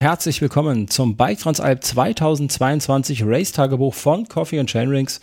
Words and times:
Herzlich 0.00 0.40
willkommen 0.40 0.86
zum 0.86 1.16
Bike 1.16 1.40
Transalp 1.40 1.82
2022 1.82 3.24
Race 3.26 3.50
Tagebuch 3.50 3.94
von 3.94 4.28
Coffee 4.28 4.60
and 4.60 4.70
Chainrings. 4.70 5.20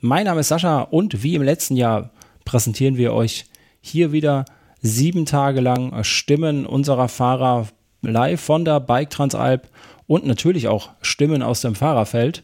Mein 0.00 0.24
Name 0.24 0.40
ist 0.40 0.48
Sascha 0.48 0.80
und 0.80 1.22
wie 1.22 1.36
im 1.36 1.42
letzten 1.44 1.76
Jahr 1.76 2.10
präsentieren 2.44 2.96
wir 2.96 3.12
euch 3.12 3.44
hier 3.80 4.10
wieder 4.10 4.44
sieben 4.82 5.24
Tage 5.24 5.60
lang 5.60 6.02
Stimmen 6.02 6.66
unserer 6.66 7.06
Fahrer 7.06 7.68
live 8.02 8.40
von 8.40 8.64
der 8.64 8.80
Bike 8.80 9.10
Transalp 9.10 9.68
und 10.08 10.26
natürlich 10.26 10.66
auch 10.66 10.90
Stimmen 11.00 11.40
aus 11.40 11.60
dem 11.60 11.76
Fahrerfeld. 11.76 12.42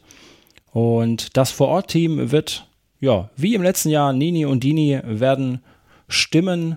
Und 0.71 1.37
das 1.37 1.51
Vorort-Team 1.51 2.31
wird, 2.31 2.69
ja, 3.01 3.31
wie 3.37 3.57
im 3.57 3.63
letzten 3.63 3.89
Jahr, 3.89 4.13
Nini 4.13 4.47
und 4.47 4.63
Dini 4.63 5.01
werden 5.03 5.61
Stimmen 6.07 6.77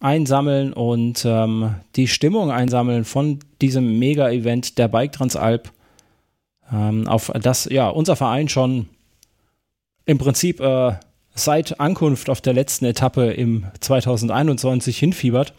einsammeln 0.00 0.72
und 0.72 1.24
ähm, 1.24 1.74
die 1.96 2.08
Stimmung 2.08 2.50
einsammeln 2.50 3.04
von 3.04 3.40
diesem 3.60 3.98
Mega-Event 3.98 4.78
der 4.78 4.88
Bike 4.88 5.12
Transalp, 5.12 5.70
ähm, 6.72 7.08
auf 7.08 7.32
das 7.40 7.64
ja 7.70 7.88
unser 7.88 8.16
Verein 8.16 8.48
schon 8.48 8.86
im 10.04 10.18
Prinzip 10.18 10.60
äh, 10.60 10.92
seit 11.34 11.80
Ankunft 11.80 12.30
auf 12.30 12.40
der 12.40 12.52
letzten 12.52 12.84
Etappe 12.84 13.32
im 13.32 13.66
2021 13.80 14.98
hinfiebert. 14.98 15.52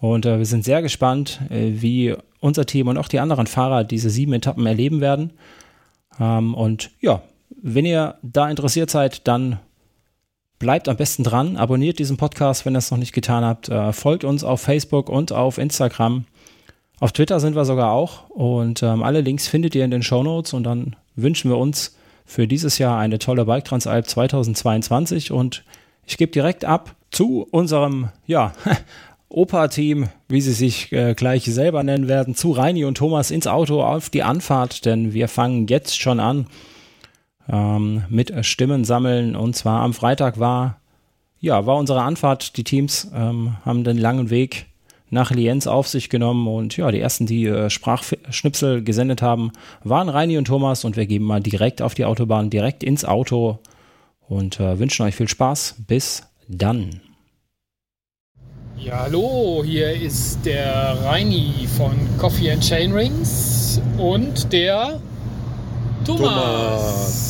Und 0.00 0.26
äh, 0.26 0.38
wir 0.38 0.46
sind 0.46 0.64
sehr 0.64 0.82
gespannt, 0.82 1.40
äh, 1.50 1.72
wie 1.80 2.14
unser 2.40 2.66
Team 2.66 2.88
und 2.88 2.98
auch 2.98 3.08
die 3.08 3.20
anderen 3.20 3.46
Fahrer 3.46 3.84
diese 3.84 4.10
sieben 4.10 4.32
Etappen 4.32 4.66
erleben 4.66 5.00
werden. 5.00 5.32
Ähm, 6.20 6.54
und 6.54 6.90
ja, 7.00 7.22
wenn 7.60 7.84
ihr 7.84 8.16
da 8.22 8.48
interessiert 8.48 8.90
seid, 8.90 9.26
dann 9.26 9.58
Bleibt 10.58 10.88
am 10.88 10.96
besten 10.96 11.22
dran, 11.22 11.56
abonniert 11.56 12.00
diesen 12.00 12.16
Podcast, 12.16 12.66
wenn 12.66 12.74
ihr 12.74 12.78
es 12.78 12.90
noch 12.90 12.98
nicht 12.98 13.12
getan 13.12 13.44
habt. 13.44 13.68
Äh, 13.68 13.92
folgt 13.92 14.24
uns 14.24 14.42
auf 14.42 14.60
Facebook 14.60 15.08
und 15.08 15.32
auf 15.32 15.56
Instagram. 15.56 16.24
Auf 16.98 17.12
Twitter 17.12 17.38
sind 17.38 17.54
wir 17.54 17.64
sogar 17.64 17.92
auch. 17.92 18.28
Und 18.30 18.82
ähm, 18.82 19.04
alle 19.04 19.20
Links 19.20 19.46
findet 19.46 19.76
ihr 19.76 19.84
in 19.84 19.92
den 19.92 20.02
Show 20.02 20.24
Notes. 20.24 20.52
Und 20.52 20.64
dann 20.64 20.96
wünschen 21.14 21.48
wir 21.48 21.58
uns 21.58 21.96
für 22.26 22.48
dieses 22.48 22.78
Jahr 22.78 22.98
eine 22.98 23.20
tolle 23.20 23.44
Bike 23.44 23.66
Transalp 23.66 24.08
2022. 24.08 25.30
Und 25.30 25.62
ich 26.04 26.16
gebe 26.16 26.32
direkt 26.32 26.64
ab 26.64 26.96
zu 27.12 27.46
unserem, 27.50 28.08
ja, 28.26 28.52
Opa-Team, 29.28 30.08
wie 30.28 30.40
sie 30.40 30.52
sich 30.52 30.90
äh, 30.92 31.14
gleich 31.14 31.44
selber 31.44 31.84
nennen 31.84 32.08
werden, 32.08 32.34
zu 32.34 32.50
Reini 32.50 32.84
und 32.84 32.96
Thomas 32.96 33.30
ins 33.30 33.46
Auto 33.46 33.82
auf 33.82 34.10
die 34.10 34.22
Anfahrt, 34.22 34.86
denn 34.86 35.12
wir 35.12 35.28
fangen 35.28 35.66
jetzt 35.68 36.00
schon 36.00 36.18
an 36.18 36.46
ähm, 37.48 38.04
mit 38.08 38.32
Stimmen 38.44 38.84
sammeln. 38.84 39.36
Und 39.36 39.56
zwar 39.56 39.82
am 39.82 39.94
Freitag 39.94 40.38
war, 40.38 40.80
ja, 41.40 41.66
war 41.66 41.76
unsere 41.76 42.02
Anfahrt. 42.02 42.56
Die 42.56 42.64
Teams 42.64 43.10
ähm, 43.14 43.56
haben 43.64 43.84
den 43.84 43.98
langen 43.98 44.30
Weg 44.30 44.66
nach 45.10 45.30
Lienz 45.30 45.66
auf 45.66 45.88
sich 45.88 46.10
genommen 46.10 46.46
und 46.46 46.76
ja, 46.76 46.90
die 46.90 47.00
ersten, 47.00 47.26
die 47.26 47.46
äh, 47.46 47.70
Sprachschnipsel 47.70 48.82
gesendet 48.82 49.22
haben, 49.22 49.52
waren 49.82 50.08
Reini 50.08 50.36
und 50.36 50.46
Thomas 50.46 50.84
und 50.84 50.96
wir 50.96 51.06
geben 51.06 51.24
mal 51.24 51.40
direkt 51.40 51.80
auf 51.80 51.94
die 51.94 52.04
Autobahn, 52.04 52.50
direkt 52.50 52.82
ins 52.82 53.04
Auto 53.04 53.58
und 54.28 54.60
äh, 54.60 54.78
wünschen 54.78 55.06
euch 55.06 55.16
viel 55.16 55.28
Spaß. 55.28 55.76
Bis 55.86 56.24
dann. 56.48 57.00
Ja, 58.76 59.00
hallo, 59.00 59.62
hier 59.64 59.92
ist 59.92 60.44
der 60.44 60.96
Reini 61.02 61.66
von 61.76 61.92
Coffee 62.18 62.52
and 62.52 62.62
Chain 62.62 62.92
Rings 62.92 63.80
und 63.96 64.52
der 64.52 65.00
Thomas. 66.04 66.22
Thomas. 66.22 67.27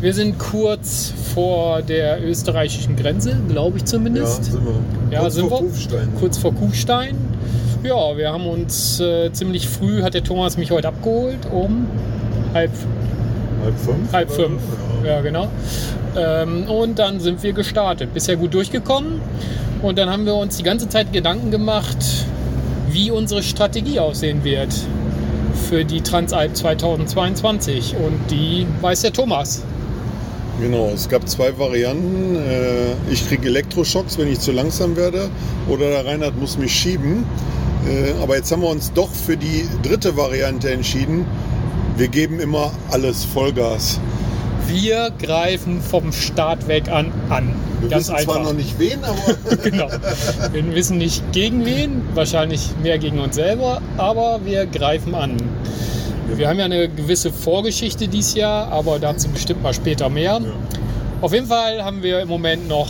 Wir 0.00 0.14
sind 0.14 0.38
kurz 0.38 1.12
vor 1.34 1.82
der 1.82 2.24
österreichischen 2.24 2.96
Grenze, 2.96 3.36
glaube 3.48 3.76
ich 3.76 3.84
zumindest. 3.84 4.46
Ja, 4.46 4.52
sind 4.52 4.64
wir. 4.64 4.74
Ja, 5.10 5.20
kurz 5.20 5.34
sind 5.34 5.48
vor 5.48 5.60
wir. 5.60 5.68
Kufstein. 5.68 6.08
Kurz 6.18 6.38
vor 6.38 6.54
Kufstein. 6.54 7.16
Ja, 7.82 8.16
wir 8.16 8.32
haben 8.32 8.46
uns 8.46 8.98
äh, 9.00 9.30
ziemlich 9.32 9.68
früh, 9.68 10.02
hat 10.02 10.14
der 10.14 10.24
Thomas 10.24 10.56
mich 10.56 10.70
heute 10.70 10.88
abgeholt, 10.88 11.38
um 11.52 11.86
halb, 12.54 12.70
Halb 13.62 13.78
fünf? 13.78 14.12
halb 14.12 14.30
fünf. 14.30 14.62
Ja. 15.04 15.16
Ja, 15.16 15.20
genau. 15.20 15.48
Ähm, 16.16 16.64
und 16.64 16.98
dann 16.98 17.20
sind 17.20 17.42
wir 17.42 17.52
gestartet. 17.52 18.14
Bisher 18.14 18.36
gut 18.36 18.54
durchgekommen. 18.54 19.20
Und 19.82 19.98
dann 19.98 20.08
haben 20.08 20.24
wir 20.24 20.34
uns 20.34 20.56
die 20.56 20.62
ganze 20.62 20.88
Zeit 20.88 21.12
Gedanken 21.12 21.50
gemacht, 21.50 21.96
wie 22.90 23.10
unsere 23.10 23.42
Strategie 23.42 24.00
aussehen 24.00 24.44
wird 24.44 24.74
für 25.68 25.84
die 25.84 26.00
Transalp 26.00 26.56
2022. 26.56 27.96
Und 27.96 28.30
die 28.30 28.66
weiß 28.80 29.02
der 29.02 29.12
Thomas. 29.12 29.62
Genau, 30.60 30.90
es 30.94 31.08
gab 31.08 31.28
zwei 31.28 31.56
Varianten. 31.58 32.36
Äh, 32.36 33.12
Ich 33.12 33.26
kriege 33.28 33.48
Elektroschocks, 33.48 34.18
wenn 34.18 34.28
ich 34.28 34.40
zu 34.40 34.52
langsam 34.52 34.96
werde, 34.96 35.30
oder 35.68 35.88
der 35.90 36.06
Reinhard 36.06 36.38
muss 36.38 36.58
mich 36.58 36.72
schieben. 36.72 37.24
Äh, 37.88 38.12
Aber 38.22 38.36
jetzt 38.36 38.52
haben 38.52 38.62
wir 38.62 38.68
uns 38.68 38.92
doch 38.92 39.10
für 39.10 39.36
die 39.36 39.66
dritte 39.82 40.16
Variante 40.16 40.70
entschieden. 40.70 41.24
Wir 41.96 42.08
geben 42.08 42.40
immer 42.40 42.72
alles 42.90 43.24
Vollgas. 43.24 43.98
Wir 44.68 45.10
greifen 45.20 45.80
vom 45.80 46.12
Start 46.12 46.68
weg 46.68 46.88
an 46.90 47.12
an. 47.28 47.54
Wir 47.80 47.88
Ganz 47.88 48.04
wissen 48.04 48.14
einfach. 48.16 48.34
zwar 48.34 48.44
noch 48.44 48.52
nicht 48.52 48.78
wen, 48.78 49.02
aber 49.02 49.56
genau. 49.64 49.88
Wir 50.52 50.74
wissen 50.74 50.98
nicht 50.98 51.22
gegen 51.32 51.64
wen, 51.64 52.02
wahrscheinlich 52.14 52.68
mehr 52.82 52.98
gegen 52.98 53.18
uns 53.18 53.34
selber, 53.34 53.80
aber 53.96 54.40
wir 54.44 54.66
greifen 54.66 55.14
an. 55.14 55.36
Wir 56.36 56.48
haben 56.48 56.58
ja 56.58 56.64
eine 56.64 56.88
gewisse 56.88 57.30
Vorgeschichte 57.32 58.08
dieses 58.08 58.34
Jahr, 58.34 58.70
aber 58.72 58.98
dazu 58.98 59.28
bestimmt 59.28 59.62
mal 59.62 59.74
später 59.74 60.08
mehr. 60.08 60.40
Auf 61.20 61.32
jeden 61.32 61.46
Fall 61.46 61.82
haben 61.84 62.02
wir 62.02 62.20
im 62.20 62.28
Moment 62.28 62.68
noch, 62.68 62.88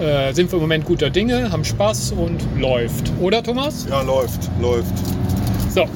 äh, 0.00 0.32
sind 0.34 0.50
wir 0.50 0.56
im 0.56 0.62
Moment 0.62 0.84
guter 0.84 1.08
Dinge, 1.10 1.50
haben 1.50 1.64
Spaß 1.64 2.12
und 2.12 2.40
läuft. 2.58 3.10
Oder 3.20 3.42
Thomas? 3.42 3.86
ja, 3.88 4.02
läuft, 4.02 4.50
läuft. 4.60 4.92
So, 5.70 5.86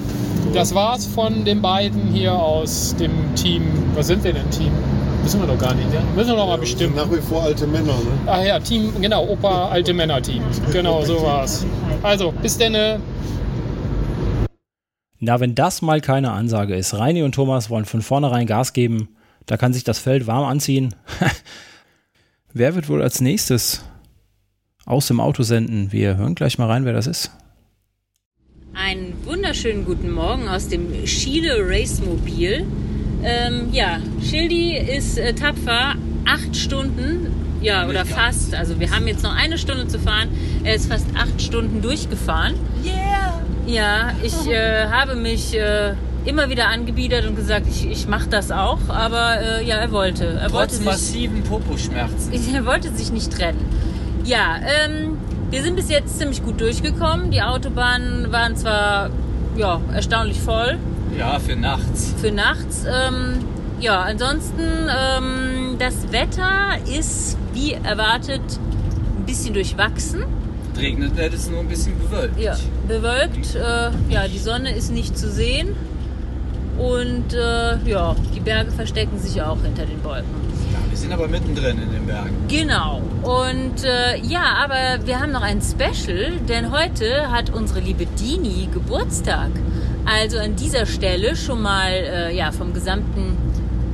das 0.54 0.74
war's 0.74 1.04
von 1.06 1.44
den 1.44 1.60
beiden 1.60 2.06
hier 2.12 2.32
aus 2.32 2.94
dem 2.98 3.12
Team. 3.34 3.62
Was 3.94 4.06
sind 4.06 4.24
wir 4.24 4.32
denn 4.32 4.48
Team? 4.50 4.72
Wissen 5.24 5.40
wir 5.40 5.46
doch 5.48 5.58
gar 5.58 5.74
nicht, 5.74 5.90
ne? 5.92 6.00
Müssen 6.16 6.30
wir 6.30 6.36
noch 6.36 6.46
mal 6.46 6.54
Wir 6.56 6.60
bestimmen. 6.60 6.94
nach 6.94 7.10
wie 7.10 7.20
vor 7.20 7.42
alte 7.42 7.66
Männer, 7.66 7.92
ne? 7.92 8.18
Ach 8.26 8.42
ja, 8.42 8.58
Team, 8.60 8.92
genau, 9.00 9.26
Opa 9.26 9.68
Alte 9.68 9.92
Männer 9.92 10.22
Team. 10.22 10.42
Genau, 10.72 11.04
so 11.04 11.22
war's. 11.22 11.66
Also, 12.02 12.32
bis 12.40 12.56
denn. 12.56 12.74
Na, 15.20 15.40
wenn 15.40 15.54
das 15.54 15.82
mal 15.82 16.00
keine 16.00 16.30
Ansage 16.30 16.76
ist. 16.76 16.94
Reini 16.94 17.22
und 17.22 17.34
Thomas 17.34 17.70
wollen 17.70 17.84
von 17.84 18.02
vornherein 18.02 18.46
Gas 18.46 18.72
geben. 18.72 19.08
Da 19.46 19.56
kann 19.56 19.72
sich 19.72 19.82
das 19.82 19.98
Feld 19.98 20.26
warm 20.26 20.44
anziehen. 20.44 20.94
wer 22.52 22.74
wird 22.74 22.88
wohl 22.88 23.02
als 23.02 23.20
nächstes 23.20 23.84
aus 24.84 25.08
dem 25.08 25.20
Auto 25.20 25.42
senden? 25.42 25.90
Wir 25.90 26.16
hören 26.16 26.34
gleich 26.34 26.58
mal 26.58 26.66
rein, 26.66 26.84
wer 26.84 26.92
das 26.92 27.06
ist. 27.06 27.32
Einen 28.74 29.14
wunderschönen 29.24 29.84
guten 29.84 30.10
Morgen 30.10 30.46
aus 30.48 30.68
dem 30.68 31.04
Schiele 31.06 31.66
Race 31.66 32.00
Mobil. 32.00 32.64
Ähm, 33.24 33.70
ja, 33.72 33.98
Schildi 34.22 34.76
ist 34.76 35.18
äh, 35.18 35.34
tapfer, 35.34 35.96
acht 36.24 36.54
Stunden, 36.54 37.26
ja, 37.60 37.88
oder 37.88 38.04
fast. 38.06 38.54
Also 38.54 38.78
wir 38.78 38.92
haben 38.92 39.08
jetzt 39.08 39.24
noch 39.24 39.34
eine 39.34 39.58
Stunde 39.58 39.88
zu 39.88 39.98
fahren. 39.98 40.28
Er 40.62 40.76
ist 40.76 40.86
fast 40.86 41.06
acht 41.16 41.42
Stunden 41.42 41.82
durchgefahren. 41.82 42.54
Yeah! 42.84 43.47
Ja, 43.68 44.12
ich 44.22 44.46
äh, 44.48 44.86
habe 44.86 45.14
mich 45.14 45.54
äh, 45.54 45.92
immer 46.24 46.48
wieder 46.48 46.68
angebiedert 46.68 47.26
und 47.26 47.36
gesagt, 47.36 47.66
ich, 47.68 47.86
ich 47.86 48.08
mache 48.08 48.28
das 48.28 48.50
auch. 48.50 48.78
Aber 48.88 49.40
äh, 49.40 49.64
ja, 49.64 49.76
er 49.76 49.92
wollte. 49.92 50.24
Er 50.24 50.50
wollte 50.52 50.68
Trotz 50.68 50.76
sich, 50.78 50.86
massiven 50.86 51.42
Poposchmerzen. 51.42 52.32
er 52.54 52.64
wollte 52.64 52.90
sich 52.92 53.12
nicht 53.12 53.30
trennen. 53.30 53.62
Ja, 54.24 54.56
ähm, 54.86 55.18
wir 55.50 55.62
sind 55.62 55.76
bis 55.76 55.90
jetzt 55.90 56.18
ziemlich 56.18 56.42
gut 56.42 56.60
durchgekommen. 56.60 57.30
Die 57.30 57.42
Autobahnen 57.42 58.32
waren 58.32 58.56
zwar 58.56 59.10
ja, 59.56 59.80
erstaunlich 59.92 60.40
voll 60.40 60.78
Ja, 61.18 61.38
für 61.38 61.56
nachts. 61.56 62.14
für 62.20 62.32
nachts. 62.32 62.84
Ähm, 62.86 63.44
ja, 63.80 64.00
ansonsten 64.00 64.62
ähm, 64.88 65.76
das 65.78 66.10
Wetter 66.10 66.78
ist 66.98 67.36
wie 67.52 67.72
erwartet 67.74 68.40
ein 69.18 69.26
bisschen 69.26 69.52
durchwachsen. 69.52 70.24
Regnet 70.78 71.16
wird 71.16 71.34
es 71.34 71.50
nur 71.50 71.60
ein 71.60 71.68
bisschen 71.68 71.98
bewölkt. 71.98 72.38
Ja, 72.38 72.56
bewölkt. 72.86 73.54
Äh, 73.54 73.90
ja, 74.12 74.28
die 74.28 74.38
Sonne 74.38 74.74
ist 74.74 74.92
nicht 74.92 75.18
zu 75.18 75.30
sehen. 75.30 75.74
Und 76.78 77.34
äh, 77.34 77.76
ja, 77.84 78.14
die 78.34 78.40
Berge 78.40 78.70
verstecken 78.70 79.18
sich 79.18 79.42
auch 79.42 79.60
hinter 79.62 79.84
den 79.84 80.02
Wolken. 80.04 80.30
Ja, 80.72 80.78
wir 80.88 80.96
sind 80.96 81.12
aber 81.12 81.26
mittendrin 81.26 81.82
in 81.82 81.90
den 81.90 82.06
Bergen. 82.06 82.36
Genau. 82.46 83.02
Und 83.22 83.82
äh, 83.82 84.18
ja, 84.22 84.54
aber 84.64 85.04
wir 85.04 85.18
haben 85.18 85.32
noch 85.32 85.42
ein 85.42 85.60
Special, 85.60 86.32
denn 86.48 86.70
heute 86.70 87.32
hat 87.32 87.50
unsere 87.50 87.80
liebe 87.80 88.06
Dini 88.06 88.68
Geburtstag. 88.72 89.50
Also 90.06 90.38
an 90.38 90.54
dieser 90.54 90.86
Stelle 90.86 91.34
schon 91.34 91.60
mal 91.60 91.90
äh, 91.90 92.36
ja, 92.36 92.52
vom 92.52 92.72
gesamten 92.72 93.36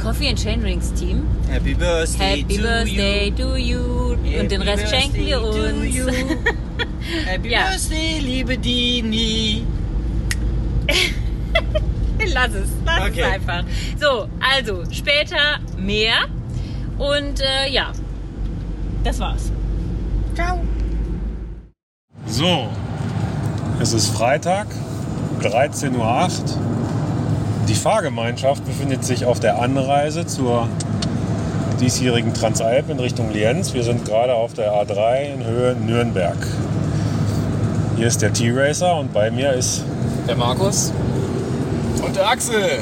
Coffee 0.05 0.29
and 0.29 0.39
Chain 0.39 0.61
Rings 0.63 0.91
Team. 0.93 1.27
Happy 1.49 1.73
Birthday 1.75 2.43
Happy 2.43 2.57
to 2.59 2.63
Birthday 2.63 3.25
you. 3.31 3.37
to 3.37 3.57
you. 3.57 4.41
Und 4.41 4.51
den 4.51 4.61
Rest 4.63 4.85
Happy 4.85 4.97
schenken 5.03 5.27
wir 5.27 5.41
Birthday 5.41 5.73
to 5.73 5.81
uns. 5.81 5.97
you. 5.97 6.07
Happy 7.25 7.49
Ja. 7.51 7.71
Birthday, 7.71 8.19
liebe 8.21 8.59
Dini. 8.59 9.65
Lass 12.35 12.53
es, 12.55 12.69
lass 12.85 13.01
Okay. 13.11 13.21
es 13.21 13.27
einfach. 13.27 13.65
So, 14.01 14.29
also 14.41 14.85
später 14.91 15.59
mehr. 15.79 16.27
Und 16.99 17.41
äh, 17.41 17.71
ja, 17.71 17.93
das 19.03 19.19
war's. 19.19 19.51
Ciao. 20.35 20.61
So, 22.27 22.69
es 23.81 23.93
ist 23.93 24.09
Freitag, 24.09 24.67
13.08 25.41 25.93
Uhr. 25.97 26.74
Die 27.69 27.75
Fahrgemeinschaft 27.75 28.65
befindet 28.67 29.05
sich 29.05 29.25
auf 29.25 29.41
der 29.41 29.61
Anreise 29.63 30.27
zur 30.27 30.69
diesjährigen 31.81 32.35
Transalp 32.35 32.91
in 32.91 33.01
Richtung 33.01 33.33
Lienz. 33.33 33.73
Wir 33.73 33.83
sind 33.83 34.05
gerade 34.05 34.35
auf 34.35 34.53
der 34.53 34.73
A3 34.73 35.35
in 35.35 35.45
Höhe 35.47 35.75
Nürnberg. 35.75 36.37
Hier 37.97 38.07
ist 38.07 38.21
der 38.21 38.35
T-Racer 38.35 38.97
und 38.97 39.15
bei 39.15 39.31
mir 39.31 39.55
ist 39.55 39.83
Der 40.29 40.37
Markus. 40.37 40.93
Und 42.05 42.15
der 42.15 42.29
Axel. 42.29 42.81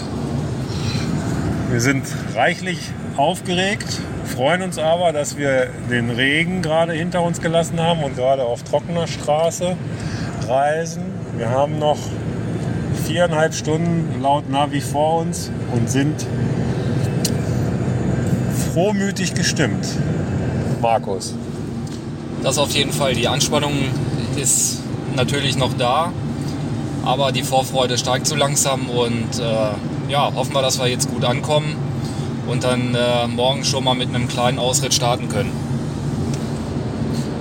Wir 1.71 1.81
sind 1.81 2.05
reichlich 2.35 2.81
aufgeregt, 3.17 4.01
freuen 4.25 4.63
uns 4.63 4.79
aber, 4.79 5.13
dass 5.13 5.37
wir 5.37 5.69
den 5.91 6.11
Regen 6.11 6.61
gerade 6.61 6.93
hinter 6.93 7.23
uns 7.23 7.41
gelassen 7.41 7.81
haben 7.81 8.03
und 8.03 8.17
gerade 8.17 8.43
auf 8.43 8.65
trockener 8.65 9.07
Straße 9.07 9.77
reisen. 10.49 11.03
Wir 11.37 11.51
haben 11.51 11.79
noch 11.79 11.99
viereinhalb 13.07 13.55
Stunden 13.55 14.23
laut 14.23 14.49
Navi 14.49 14.81
vor 14.81 15.21
uns 15.21 15.51
und 15.75 15.91
sind 15.91 16.27
frohmütig 18.73 19.35
gestimmt. 19.35 19.87
Markus. 20.81 21.35
Das 22.43 22.59
auf 22.59 22.73
jeden 22.73 22.93
Fall. 22.93 23.15
Die 23.15 23.29
Anspannung 23.29 23.73
ist 24.37 24.81
natürlich 25.15 25.57
noch 25.57 25.75
da, 25.77 26.13
aber 27.05 27.33
die 27.33 27.43
Vorfreude 27.43 27.99
steigt 27.99 28.27
so 28.27 28.35
langsam 28.35 28.89
und 28.89 29.39
äh, 29.39 30.11
ja, 30.11 30.33
hoffen 30.35 30.55
wir, 30.55 30.63
dass 30.63 30.79
wir 30.79 30.87
jetzt 30.87 31.11
gut 31.11 31.25
ankommen 31.25 31.77
und 32.47 32.65
dann 32.65 32.95
äh, 32.95 33.27
morgen 33.29 33.65
schon 33.65 33.85
mal 33.85 33.95
mit 33.95 34.09
einem 34.09 34.29
kleinen 34.29 34.59
Ausritt 34.59 34.95
starten 34.95 35.29
können. 35.29 35.53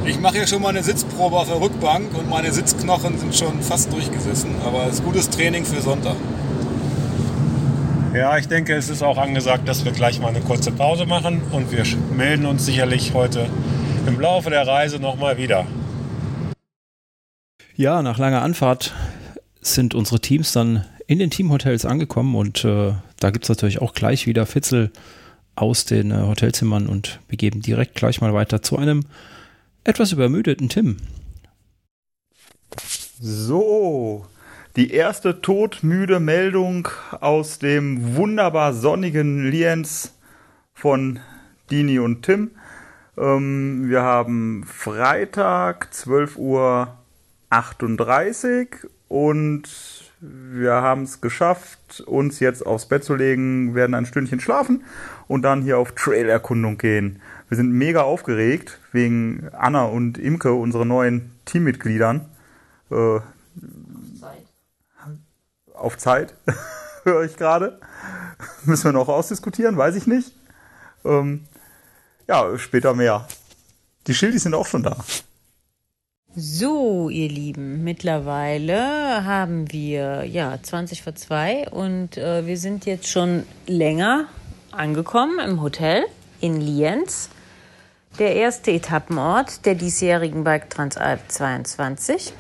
Ich 0.04 0.20
mache 0.20 0.38
hier 0.38 0.48
schon 0.48 0.64
mal 0.64 0.70
eine 0.70 0.82
Sitzprobe 0.82 1.36
auf 1.38 1.48
der 1.48 1.62
Rückbank 1.62 2.18
und 2.18 2.28
meine 2.28 2.52
Sitzknochen 2.52 3.20
sind 3.20 3.36
schon 3.36 3.62
fast 3.62 3.94
durchgesessen. 3.94 4.56
Aber 4.66 4.88
es 4.88 4.96
ist 4.96 5.04
gutes 5.04 5.30
Training 5.30 5.64
für 5.64 5.80
Sonntag. 5.80 6.16
Ja, 8.14 8.36
ich 8.38 8.48
denke, 8.48 8.76
es 8.76 8.90
ist 8.90 9.04
auch 9.04 9.18
angesagt, 9.18 9.70
dass 9.70 9.86
wir 9.86 9.92
gleich 9.92 10.20
mal 10.20 10.30
eine 10.30 10.42
kurze 10.42 10.72
Pause 10.72 11.06
machen 11.06 11.42
und 11.52 11.72
wir 11.72 11.84
melden 12.16 12.48
uns 12.48 12.66
sicherlich 12.66 13.14
heute 13.14 13.48
im 14.08 14.20
Laufe 14.20 14.50
der 14.50 14.68
Reise 14.68 15.00
nochmal 15.00 15.38
wieder. 15.38 15.68
Ja, 17.76 18.02
nach 18.02 18.18
langer 18.18 18.42
Anfahrt 18.42 18.94
sind 19.62 19.94
unsere 19.94 20.20
Teams 20.20 20.52
dann 20.52 20.84
in 21.06 21.20
den 21.20 21.30
Teamhotels 21.30 21.86
angekommen 21.86 22.36
und 22.36 22.66
äh, 22.66 22.94
da 23.20 23.30
gibt 23.30 23.46
es 23.46 23.50
natürlich 23.50 23.82
auch 23.82 23.94
gleich 23.94 24.26
wieder 24.26 24.48
Fitzel 24.48 24.92
aus 25.56 25.86
den 25.86 26.12
äh, 26.12 26.16
Hotelzimmern 26.16 26.88
und 26.88 27.20
wir 27.30 27.38
geben 27.38 27.62
direkt 27.62 27.96
gleich 27.96 28.20
mal 28.20 28.34
weiter 28.34 28.64
zu 28.64 28.78
einem 28.78 29.06
etwas 29.84 30.12
übermüdeten 30.12 30.70
Tim. 30.70 30.98
So, 33.20 34.26
die 34.76 34.92
erste 34.92 35.42
todmüde 35.42 36.20
Meldung 36.20 36.88
aus 37.20 37.60
dem 37.60 38.16
wunderbar 38.16 38.74
sonnigen 38.74 39.50
Lienz 39.50 40.14
von 40.74 41.20
Dini 41.70 42.00
und 42.00 42.24
Tim. 42.24 42.52
Ähm, 43.18 43.90
wir 43.90 44.02
haben 44.02 44.64
Freitag 44.66 45.90
12.38 45.94 46.38
Uhr 46.38 46.98
und 49.08 49.64
wir 50.22 50.74
haben 50.74 51.04
es 51.04 51.20
geschafft, 51.20 52.02
uns 52.06 52.40
jetzt 52.40 52.66
aufs 52.66 52.86
Bett 52.86 53.04
zu 53.04 53.16
legen, 53.16 53.76
werden 53.76 53.96
ein 53.96 54.06
Stündchen 54.06 54.40
schlafen 54.40 54.84
und 55.28 55.42
dann 55.42 55.64
hier 55.64 55.78
auf 55.78 55.94
Trailerkundung 55.94 56.78
gehen. 56.78 57.22
Wir 57.52 57.58
sind 57.58 57.74
mega 57.74 58.04
aufgeregt 58.04 58.80
wegen 58.94 59.50
Anna 59.52 59.84
und 59.84 60.18
Imke, 60.18 60.54
unsere 60.54 60.86
neuen 60.86 61.32
Teammitgliedern. 61.44 62.22
Äh, 62.90 63.20
auf 65.74 65.98
Zeit, 65.98 66.34
höre 67.04 67.24
ich 67.26 67.36
gerade. 67.36 67.78
Müssen 68.64 68.86
wir 68.86 68.94
noch 68.94 69.10
ausdiskutieren, 69.10 69.76
weiß 69.76 69.98
ich 69.98 70.08
nicht. 70.08 70.32
Ähm, 71.04 71.44
ja, 72.26 72.58
später 72.58 72.94
mehr. 72.94 73.28
Die 74.08 74.14
Schildis 74.14 74.44
sind 74.44 74.54
auch 74.54 74.68
schon 74.68 74.84
da. 74.84 75.04
So, 76.34 77.10
ihr 77.10 77.28
Lieben, 77.28 77.84
mittlerweile 77.84 79.26
haben 79.26 79.70
wir 79.74 80.24
ja 80.24 80.58
20 80.64 81.02
vor 81.02 81.16
2 81.16 81.68
und 81.72 82.16
äh, 82.16 82.48
wir 82.48 82.58
sind 82.58 82.86
jetzt 82.86 83.10
schon 83.10 83.44
länger 83.68 84.28
angekommen 84.72 85.40
im 85.40 85.62
Hotel 85.62 86.06
in 86.40 86.62
Lienz. 86.62 87.30
Der 88.20 88.36
erste 88.36 88.72
Etappenort 88.72 89.66
der 89.66 89.76
diesjährigen 89.76 90.44
Bike 90.44 90.70
Transalp 90.70 91.22
22. 91.30 92.34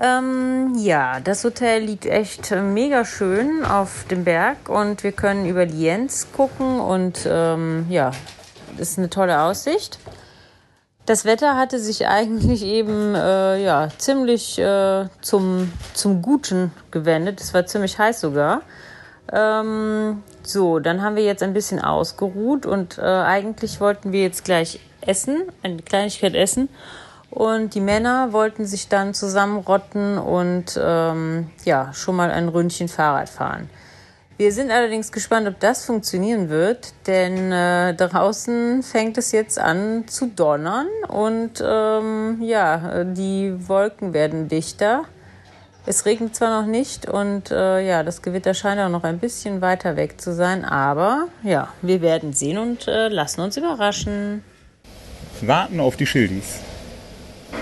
Ähm, 0.00 0.74
ja, 0.76 1.20
das 1.20 1.44
Hotel 1.44 1.82
liegt 1.82 2.04
echt 2.04 2.50
mega 2.50 3.04
schön 3.04 3.64
auf 3.64 4.04
dem 4.10 4.24
Berg 4.24 4.68
und 4.68 5.04
wir 5.04 5.12
können 5.12 5.46
über 5.46 5.64
Lienz 5.64 6.28
gucken 6.32 6.80
und 6.80 7.26
ähm, 7.30 7.86
ja, 7.88 8.10
ist 8.76 8.98
eine 8.98 9.08
tolle 9.08 9.40
Aussicht. 9.40 9.98
Das 11.06 11.24
Wetter 11.24 11.56
hatte 11.56 11.78
sich 11.78 12.06
eigentlich 12.08 12.64
eben 12.64 13.14
äh, 13.14 13.62
ja, 13.62 13.88
ziemlich 13.98 14.58
äh, 14.58 15.06
zum, 15.20 15.72
zum 15.94 16.22
Guten 16.22 16.72
gewendet. 16.90 17.40
Es 17.40 17.54
war 17.54 17.66
ziemlich 17.66 17.98
heiß 17.98 18.20
sogar. 18.20 18.62
Ähm, 19.32 20.22
so, 20.42 20.78
dann 20.78 21.02
haben 21.02 21.16
wir 21.16 21.24
jetzt 21.24 21.42
ein 21.42 21.52
bisschen 21.52 21.80
ausgeruht 21.80 22.66
und 22.66 22.98
äh, 22.98 23.02
eigentlich 23.02 23.80
wollten 23.80 24.12
wir 24.12 24.22
jetzt 24.22 24.44
gleich 24.44 24.80
essen, 25.08 25.44
eine 25.62 25.82
Kleinigkeit 25.82 26.34
essen. 26.34 26.68
Und 27.30 27.74
die 27.74 27.80
Männer 27.80 28.32
wollten 28.32 28.64
sich 28.66 28.88
dann 28.88 29.12
zusammenrotten 29.14 30.18
und 30.18 30.78
ähm, 30.82 31.50
ja, 31.64 31.92
schon 31.92 32.16
mal 32.16 32.30
ein 32.30 32.48
Ründchen 32.48 32.88
Fahrrad 32.88 33.28
fahren. 33.28 33.68
Wir 34.38 34.52
sind 34.52 34.70
allerdings 34.70 35.10
gespannt, 35.10 35.48
ob 35.48 35.58
das 35.58 35.84
funktionieren 35.84 36.48
wird, 36.48 36.92
denn 37.08 37.50
äh, 37.50 37.92
draußen 37.94 38.84
fängt 38.84 39.18
es 39.18 39.32
jetzt 39.32 39.58
an 39.58 40.06
zu 40.06 40.26
donnern 40.28 40.86
und 41.08 41.60
ähm, 41.60 42.40
ja, 42.40 43.02
die 43.02 43.68
Wolken 43.68 44.14
werden 44.14 44.46
dichter. 44.46 45.02
Es 45.86 46.06
regnet 46.06 46.36
zwar 46.36 46.62
noch 46.62 46.68
nicht 46.68 47.08
und 47.08 47.50
äh, 47.50 47.80
ja, 47.84 48.04
das 48.04 48.22
Gewitter 48.22 48.54
scheint 48.54 48.80
auch 48.80 48.90
noch 48.90 49.02
ein 49.02 49.18
bisschen 49.18 49.60
weiter 49.60 49.96
weg 49.96 50.20
zu 50.20 50.32
sein, 50.32 50.64
aber 50.64 51.26
ja, 51.42 51.70
wir 51.82 52.00
werden 52.00 52.32
sehen 52.32 52.58
und 52.58 52.86
äh, 52.86 53.08
lassen 53.08 53.40
uns 53.40 53.56
überraschen. 53.56 54.44
Warten 55.46 55.80
auf 55.80 55.96
die 55.96 56.06
Schildis. 56.06 56.60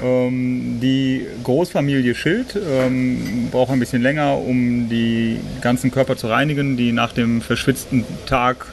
Ähm, 0.03 0.79
die 0.81 1.27
Großfamilie 1.45 2.15
Schild 2.15 2.57
ähm, 2.57 3.49
braucht 3.51 3.71
ein 3.71 3.81
bisschen 3.81 4.03
länger, 4.03 4.39
um 4.39 4.89
die 4.89 5.39
ganzen 5.61 5.91
Körper 5.91 6.17
zu 6.17 6.29
reinigen, 6.29 6.77
die 6.77 6.93
nach 6.93 7.13
dem 7.13 7.41
verschwitzten 7.41 8.05
Tag 8.27 8.67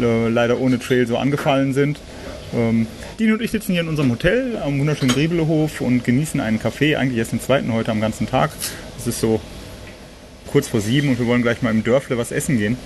äh, 0.00 0.28
leider 0.28 0.60
ohne 0.60 0.78
Trail 0.78 1.06
so 1.06 1.18
angefallen 1.18 1.72
sind. 1.72 1.98
Ähm, 2.54 2.86
Dini 3.18 3.32
und 3.32 3.42
ich 3.42 3.50
sitzen 3.50 3.72
hier 3.72 3.82
in 3.82 3.88
unserem 3.88 4.10
Hotel 4.10 4.56
am 4.56 4.78
wunderschönen 4.78 5.12
Griebelehof 5.12 5.80
und 5.80 6.04
genießen 6.04 6.40
einen 6.40 6.58
Kaffee, 6.58 6.96
eigentlich 6.96 7.18
erst 7.18 7.32
den 7.32 7.40
zweiten 7.40 7.72
heute 7.72 7.90
am 7.90 8.00
ganzen 8.00 8.28
Tag. 8.28 8.50
Es 8.98 9.06
ist 9.06 9.20
so 9.20 9.40
kurz 10.50 10.68
vor 10.68 10.80
sieben 10.80 11.10
und 11.10 11.18
wir 11.18 11.26
wollen 11.26 11.42
gleich 11.42 11.62
mal 11.62 11.70
im 11.70 11.84
Dörfle 11.84 12.18
was 12.18 12.32
essen 12.32 12.58
gehen. 12.58 12.76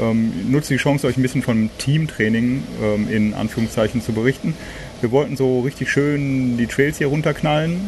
Ähm, 0.00 0.50
nutze 0.50 0.74
die 0.74 0.78
Chance, 0.78 1.06
euch 1.06 1.16
ein 1.16 1.22
bisschen 1.22 1.42
vom 1.42 1.70
Teamtraining 1.78 2.62
ähm, 2.82 3.08
in 3.10 3.34
Anführungszeichen 3.34 4.02
zu 4.02 4.12
berichten. 4.12 4.54
Wir 5.00 5.10
wollten 5.10 5.36
so 5.36 5.60
richtig 5.60 5.90
schön 5.90 6.56
die 6.56 6.66
Trails 6.66 6.98
hier 6.98 7.08
runterknallen, 7.08 7.80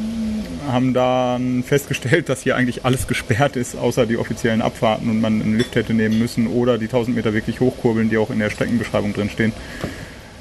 haben 0.71 0.95
dann 0.95 1.63
festgestellt, 1.63 2.29
dass 2.29 2.43
hier 2.43 2.57
eigentlich 2.57 2.85
alles 2.85 3.07
gesperrt 3.07 3.57
ist, 3.57 3.77
außer 3.77 4.07
die 4.07 4.17
offiziellen 4.17 4.63
Abfahrten 4.63 5.11
und 5.11 5.21
man 5.21 5.41
einen 5.41 5.59
Lift 5.59 5.75
hätte 5.75 5.95
nehmen 5.95 6.19
müssen 6.19 6.47
oder 6.47 6.79
die 6.79 6.87
1000 6.87 7.17
Meter 7.17 7.35
wirklich 7.35 7.61
hochkurbeln, 7.61 8.09
die 8.11 8.19
auch 8.19 8.31
in 8.31 8.39
der 8.39 8.51
Streckenbeschreibung 8.51 9.13
drin 9.13 9.31
stehen. 9.31 9.53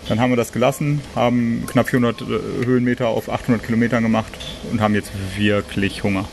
Dann 0.07 0.21
haben 0.21 0.31
wir 0.31 0.37
das 0.37 0.53
gelassen, 0.53 1.01
haben 1.15 1.65
knapp 1.67 1.89
400 1.89 2.21
äh, 2.21 2.25
Höhenmeter 2.65 3.09
auf 3.09 3.29
800 3.29 3.65
Kilometern 3.65 4.03
gemacht 4.03 4.31
und 4.71 4.79
haben 4.79 4.95
jetzt 4.95 5.11
wirklich 5.35 6.03
Hunger. 6.03 6.25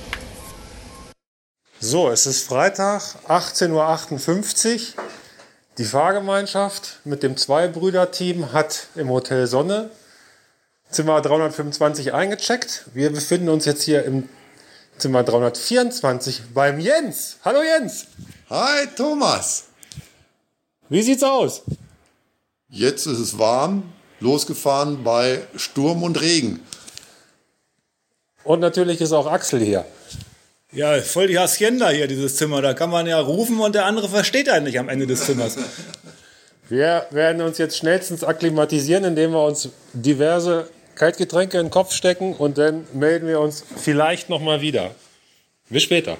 So, 1.80 2.08
es 2.08 2.24
ist 2.26 2.46
Freitag, 2.46 3.02
18.58 3.28 4.94
Uhr. 4.96 5.03
Die 5.76 5.84
Fahrgemeinschaft 5.84 7.00
mit 7.04 7.24
dem 7.24 7.36
Zwei-Brüder-Team 7.36 8.52
hat 8.52 8.86
im 8.94 9.08
Hotel 9.10 9.48
Sonne 9.48 9.90
Zimmer 10.88 11.20
325 11.20 12.14
eingecheckt. 12.14 12.84
Wir 12.94 13.10
befinden 13.10 13.48
uns 13.48 13.64
jetzt 13.64 13.82
hier 13.82 14.04
im 14.04 14.28
Zimmer 14.98 15.24
324 15.24 16.42
beim 16.54 16.78
Jens. 16.78 17.38
Hallo 17.44 17.60
Jens. 17.60 18.06
Hi 18.48 18.86
Thomas. 18.96 19.64
Wie 20.88 21.02
sieht's 21.02 21.24
aus? 21.24 21.62
Jetzt 22.68 23.06
ist 23.06 23.18
es 23.18 23.36
warm, 23.40 23.92
losgefahren 24.20 25.02
bei 25.02 25.42
Sturm 25.56 26.04
und 26.04 26.20
Regen. 26.20 26.64
Und 28.44 28.60
natürlich 28.60 29.00
ist 29.00 29.12
auch 29.12 29.26
Axel 29.26 29.58
hier. 29.58 29.84
Ja, 30.74 31.00
voll 31.02 31.28
die 31.28 31.38
Hacienda 31.38 31.90
hier, 31.90 32.08
dieses 32.08 32.36
Zimmer. 32.36 32.60
Da 32.60 32.74
kann 32.74 32.90
man 32.90 33.06
ja 33.06 33.20
rufen 33.20 33.60
und 33.60 33.76
der 33.76 33.86
andere 33.86 34.08
versteht 34.08 34.48
einen 34.48 34.64
nicht 34.64 34.78
am 34.78 34.88
Ende 34.88 35.06
des 35.06 35.24
Zimmers. 35.24 35.56
Wir 36.68 37.06
werden 37.10 37.42
uns 37.42 37.58
jetzt 37.58 37.76
schnellstens 37.76 38.24
akklimatisieren, 38.24 39.04
indem 39.04 39.32
wir 39.32 39.44
uns 39.44 39.68
diverse 39.92 40.68
Kaltgetränke 40.96 41.58
in 41.58 41.66
den 41.66 41.70
Kopf 41.70 41.92
stecken 41.92 42.34
und 42.34 42.58
dann 42.58 42.86
melden 42.92 43.28
wir 43.28 43.38
uns 43.38 43.64
vielleicht 43.76 44.30
nochmal 44.30 44.62
wieder. 44.62 44.94
Bis 45.70 45.84
später. 45.84 46.16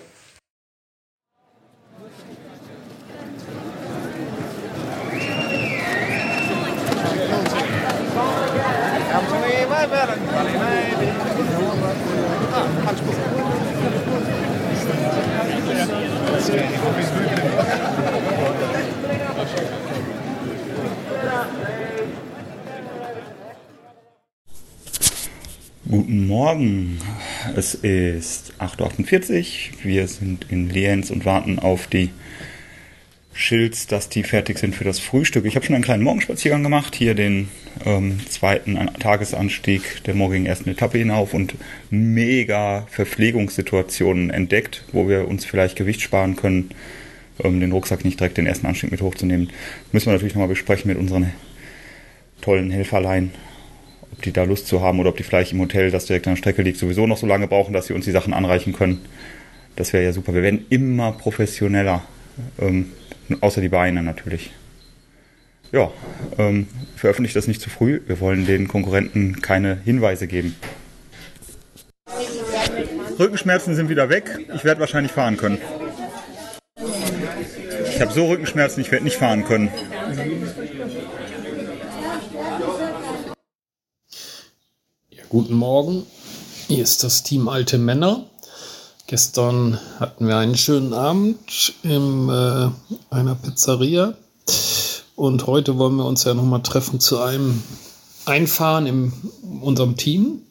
Morgen. 26.26 26.98
Es 27.54 27.74
ist 27.74 28.54
8.48 28.58 29.30
Uhr. 29.38 29.84
Wir 29.84 30.08
sind 30.08 30.46
in 30.50 30.70
Lienz 30.70 31.10
und 31.10 31.24
warten 31.24 31.58
auf 31.58 31.86
die 31.86 32.10
Schilds, 33.32 33.86
dass 33.86 34.08
die 34.08 34.22
fertig 34.22 34.58
sind 34.58 34.74
für 34.74 34.84
das 34.84 35.00
Frühstück. 35.00 35.44
Ich 35.44 35.56
habe 35.56 35.66
schon 35.66 35.74
einen 35.74 35.84
kleinen 35.84 36.02
Morgenspaziergang 36.02 36.62
gemacht, 36.62 36.94
hier 36.94 37.14
den 37.14 37.48
ähm, 37.84 38.20
zweiten 38.28 38.78
Tagesanstieg 38.98 40.04
der 40.04 40.14
morgigen 40.14 40.46
ersten 40.46 40.70
Etappe 40.70 40.98
hinauf 40.98 41.34
und 41.34 41.54
mega 41.90 42.86
Verpflegungssituationen 42.90 44.30
entdeckt, 44.30 44.84
wo 44.92 45.08
wir 45.08 45.28
uns 45.28 45.44
vielleicht 45.44 45.76
Gewicht 45.76 46.00
sparen 46.00 46.36
können, 46.36 46.70
ähm, 47.42 47.60
den 47.60 47.72
Rucksack 47.72 48.04
nicht 48.04 48.20
direkt 48.20 48.38
den 48.38 48.46
ersten 48.46 48.66
Anstieg 48.66 48.90
mit 48.90 49.02
hochzunehmen. 49.02 49.50
Müssen 49.92 50.06
wir 50.06 50.12
natürlich 50.12 50.34
nochmal 50.34 50.48
besprechen 50.48 50.88
mit 50.88 50.98
unseren 50.98 51.32
tollen 52.40 52.70
Helferlein, 52.70 53.32
ob 54.14 54.22
die 54.22 54.32
da 54.32 54.44
Lust 54.44 54.66
zu 54.66 54.80
haben 54.80 55.00
oder 55.00 55.10
ob 55.10 55.16
die 55.16 55.24
vielleicht 55.24 55.52
im 55.52 55.60
Hotel, 55.60 55.90
das 55.90 56.06
direkt 56.06 56.26
an 56.26 56.34
der 56.34 56.38
Strecke 56.38 56.62
liegt, 56.62 56.78
sowieso 56.78 57.06
noch 57.06 57.16
so 57.16 57.26
lange 57.26 57.48
brauchen, 57.48 57.72
dass 57.72 57.86
sie 57.86 57.94
uns 57.94 58.04
die 58.04 58.12
Sachen 58.12 58.32
anreichen 58.32 58.72
können. 58.72 59.00
Das 59.76 59.92
wäre 59.92 60.04
ja 60.04 60.12
super. 60.12 60.34
Wir 60.34 60.42
werden 60.42 60.66
immer 60.70 61.12
professioneller. 61.12 62.02
Ähm, 62.60 62.92
außer 63.40 63.60
die 63.60 63.68
Beine 63.68 64.02
natürlich. 64.02 64.50
Ja, 65.72 65.90
ähm, 66.38 66.68
veröffentlicht 66.94 67.34
das 67.34 67.48
nicht 67.48 67.60
zu 67.60 67.70
früh. 67.70 68.00
Wir 68.06 68.20
wollen 68.20 68.46
den 68.46 68.68
Konkurrenten 68.68 69.42
keine 69.42 69.78
Hinweise 69.84 70.28
geben. 70.28 70.54
Rückenschmerzen 73.18 73.74
sind 73.74 73.88
wieder 73.88 74.08
weg. 74.08 74.30
Ich 74.54 74.64
werde 74.64 74.80
wahrscheinlich 74.80 75.12
fahren 75.12 75.36
können. 75.36 75.58
Ich 77.88 78.00
habe 78.00 78.12
so 78.12 78.26
Rückenschmerzen, 78.26 78.80
ich 78.80 78.90
werde 78.92 79.04
nicht 79.04 79.16
fahren 79.16 79.44
können. 79.44 79.70
Guten 85.34 85.54
Morgen, 85.54 86.06
hier 86.68 86.80
ist 86.80 87.02
das 87.02 87.24
Team 87.24 87.48
Alte 87.48 87.76
Männer. 87.76 88.24
Gestern 89.08 89.80
hatten 89.98 90.28
wir 90.28 90.36
einen 90.36 90.56
schönen 90.56 90.92
Abend 90.92 91.74
in 91.82 92.28
äh, 92.28 92.70
einer 93.10 93.34
Pizzeria 93.34 94.14
und 95.16 95.48
heute 95.48 95.76
wollen 95.76 95.96
wir 95.96 96.04
uns 96.04 96.22
ja 96.22 96.34
nochmal 96.34 96.62
treffen 96.62 97.00
zu 97.00 97.20
einem 97.20 97.64
Einfahren 98.26 98.86
in 98.86 99.12
unserem 99.60 99.96
Team. 99.96 100.42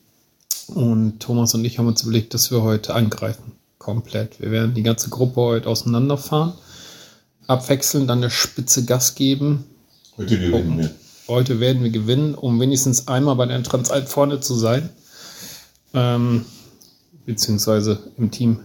Und 0.68 1.22
Thomas 1.22 1.54
und 1.54 1.64
ich 1.64 1.80
haben 1.80 1.88
uns 1.88 2.04
überlegt, 2.04 2.34
dass 2.34 2.52
wir 2.52 2.62
heute 2.62 2.94
angreifen. 2.94 3.54
Komplett. 3.78 4.42
Wir 4.42 4.52
werden 4.52 4.74
die 4.74 4.84
ganze 4.84 5.10
Gruppe 5.10 5.40
heute 5.40 5.70
auseinanderfahren, 5.70 6.56
abwechselnd 7.48 8.12
an 8.12 8.20
der 8.20 8.30
Spitze 8.30 8.84
Gas 8.84 9.16
geben. 9.16 9.64
Heute 10.18 10.38
gewinnen 10.38 10.78
wir. 10.78 10.92
Heute 11.28 11.62
werden 11.62 11.84
wir 11.84 11.90
gewinnen, 11.90 12.36
um 12.36 12.60
wenigstens 12.60 13.08
einmal 13.08 13.36
bei 13.36 13.46
der 13.46 13.64
Transalp 13.64 14.10
vorne 14.10 14.42
zu 14.42 14.56
sein. 14.56 14.90
Ähm, 15.94 16.46
beziehungsweise 17.26 18.12
im 18.18 18.30
Team 18.30 18.60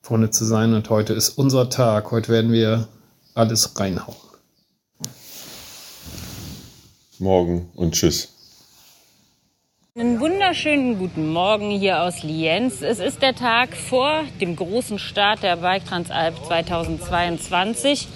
vorne 0.00 0.30
zu 0.30 0.46
sein. 0.46 0.72
Und 0.72 0.88
heute 0.88 1.12
ist 1.12 1.36
unser 1.36 1.68
Tag. 1.68 2.10
Heute 2.10 2.32
werden 2.32 2.52
wir 2.52 2.88
alles 3.34 3.78
reinhauen. 3.78 4.16
Morgen 7.18 7.68
und 7.74 7.92
tschüss. 7.92 8.30
Einen 9.96 10.18
wunderschönen 10.20 10.98
guten 10.98 11.32
Morgen 11.32 11.70
hier 11.70 12.02
aus 12.02 12.22
Lienz. 12.22 12.80
Es 12.80 12.98
ist 12.98 13.20
der 13.20 13.34
Tag 13.34 13.76
vor 13.76 14.24
dem 14.40 14.56
großen 14.56 14.98
Start 14.98 15.42
der 15.42 15.58
Bike 15.58 15.84
Transalp 15.84 16.34
2022. 16.46 18.08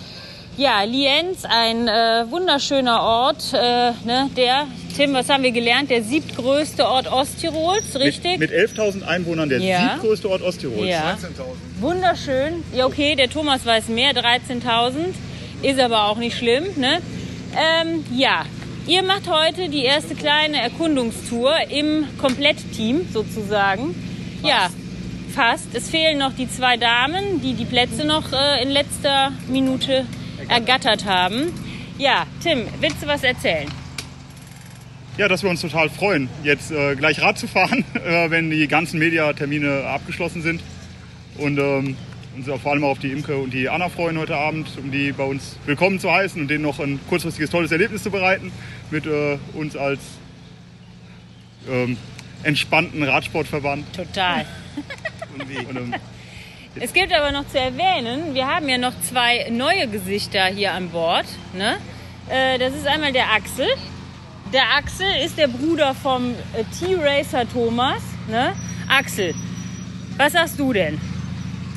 Ja, 0.58 0.82
Lienz, 0.82 1.44
ein 1.48 1.86
äh, 1.86 2.24
wunderschöner 2.28 3.00
Ort, 3.00 3.52
äh, 3.54 3.92
ne, 4.04 4.28
der, 4.36 4.66
Tim, 4.96 5.14
was 5.14 5.28
haben 5.28 5.44
wir 5.44 5.52
gelernt, 5.52 5.88
der 5.88 6.02
siebtgrößte 6.02 6.84
Ort 6.84 7.06
Osttirols, 7.06 7.94
richtig? 7.94 8.40
Mit, 8.40 8.50
mit 8.50 8.60
11.000 8.70 9.04
Einwohnern 9.06 9.48
der 9.48 9.60
Ja. 9.60 9.90
siebtgrößte 9.92 10.28
Ort 10.28 10.42
Osttirols. 10.42 10.88
Ja. 10.88 11.16
Wunderschön. 11.78 12.64
Ja, 12.74 12.86
okay, 12.86 13.14
der 13.14 13.30
Thomas 13.30 13.64
weiß 13.64 13.86
mehr, 13.86 14.10
13.000. 14.12 15.14
Ist 15.62 15.78
aber 15.78 16.06
auch 16.06 16.16
nicht 16.16 16.36
schlimm, 16.36 16.64
ne? 16.74 16.98
Ähm, 17.56 18.04
ja, 18.16 18.44
ihr 18.88 19.04
macht 19.04 19.30
heute 19.30 19.68
die 19.68 19.84
erste 19.84 20.16
kleine 20.16 20.60
Erkundungstour 20.60 21.54
im 21.70 22.04
Komplettteam 22.18 23.06
sozusagen. 23.12 23.94
Ja, 24.42 24.70
fast. 25.32 25.72
Es 25.74 25.88
fehlen 25.88 26.18
noch 26.18 26.32
die 26.32 26.50
zwei 26.50 26.76
Damen, 26.76 27.40
die 27.42 27.54
die 27.54 27.64
Plätze 27.64 28.04
noch 28.04 28.32
äh, 28.32 28.60
in 28.60 28.70
letzter 28.70 29.30
Minute 29.48 30.04
ergattert 30.48 31.04
haben. 31.04 31.52
Ja, 31.98 32.26
Tim, 32.42 32.66
willst 32.80 33.02
du 33.02 33.06
was 33.06 33.22
erzählen? 33.22 33.68
Ja, 35.16 35.26
dass 35.26 35.42
wir 35.42 35.50
uns 35.50 35.60
total 35.60 35.90
freuen, 35.90 36.28
jetzt 36.44 36.70
äh, 36.70 36.94
gleich 36.94 37.20
Rad 37.20 37.38
zu 37.38 37.48
fahren, 37.48 37.84
äh, 37.94 38.30
wenn 38.30 38.50
die 38.50 38.68
ganzen 38.68 38.98
Mediatermine 38.98 39.84
abgeschlossen 39.84 40.42
sind. 40.42 40.62
Und 41.38 41.58
ähm, 41.58 41.96
uns 42.36 42.48
auch 42.48 42.60
vor 42.60 42.72
allem 42.72 42.84
auch 42.84 42.90
auf 42.90 42.98
die 43.00 43.10
Imke 43.10 43.36
und 43.36 43.52
die 43.52 43.68
Anna 43.68 43.88
freuen 43.88 44.16
heute 44.16 44.36
Abend, 44.36 44.68
um 44.78 44.92
die 44.92 45.10
bei 45.12 45.24
uns 45.24 45.56
willkommen 45.66 45.98
zu 45.98 46.10
heißen 46.10 46.40
und 46.40 46.48
denen 46.48 46.62
noch 46.62 46.78
ein 46.78 47.00
kurzfristiges 47.08 47.50
tolles 47.50 47.72
Erlebnis 47.72 48.04
zu 48.04 48.10
bereiten 48.10 48.52
mit 48.90 49.06
äh, 49.06 49.38
uns 49.54 49.76
als 49.76 50.00
ähm, 51.68 51.96
entspannten 52.44 53.02
Radsportverband. 53.02 53.92
Total. 53.92 54.46
Und, 55.36 55.76
ähm, 55.76 55.94
Es 56.80 56.92
gibt 56.92 57.12
aber 57.12 57.32
noch 57.32 57.48
zu 57.48 57.58
erwähnen, 57.58 58.34
wir 58.34 58.46
haben 58.46 58.68
ja 58.68 58.78
noch 58.78 58.92
zwei 59.02 59.48
neue 59.50 59.88
Gesichter 59.88 60.46
hier 60.46 60.72
an 60.72 60.90
Bord. 60.90 61.26
Ne? 61.52 61.76
Äh, 62.28 62.58
das 62.58 62.74
ist 62.74 62.86
einmal 62.86 63.12
der 63.12 63.32
Axel. 63.32 63.66
Der 64.52 64.62
Axel 64.76 65.06
ist 65.24 65.36
der 65.38 65.48
Bruder 65.48 65.94
vom 65.94 66.34
äh, 66.54 66.64
T-Racer 66.78 67.48
Thomas. 67.52 68.02
Ne? 68.28 68.52
Axel, 68.88 69.34
was 70.16 70.34
sagst 70.34 70.58
du 70.58 70.72
denn? 70.72 71.00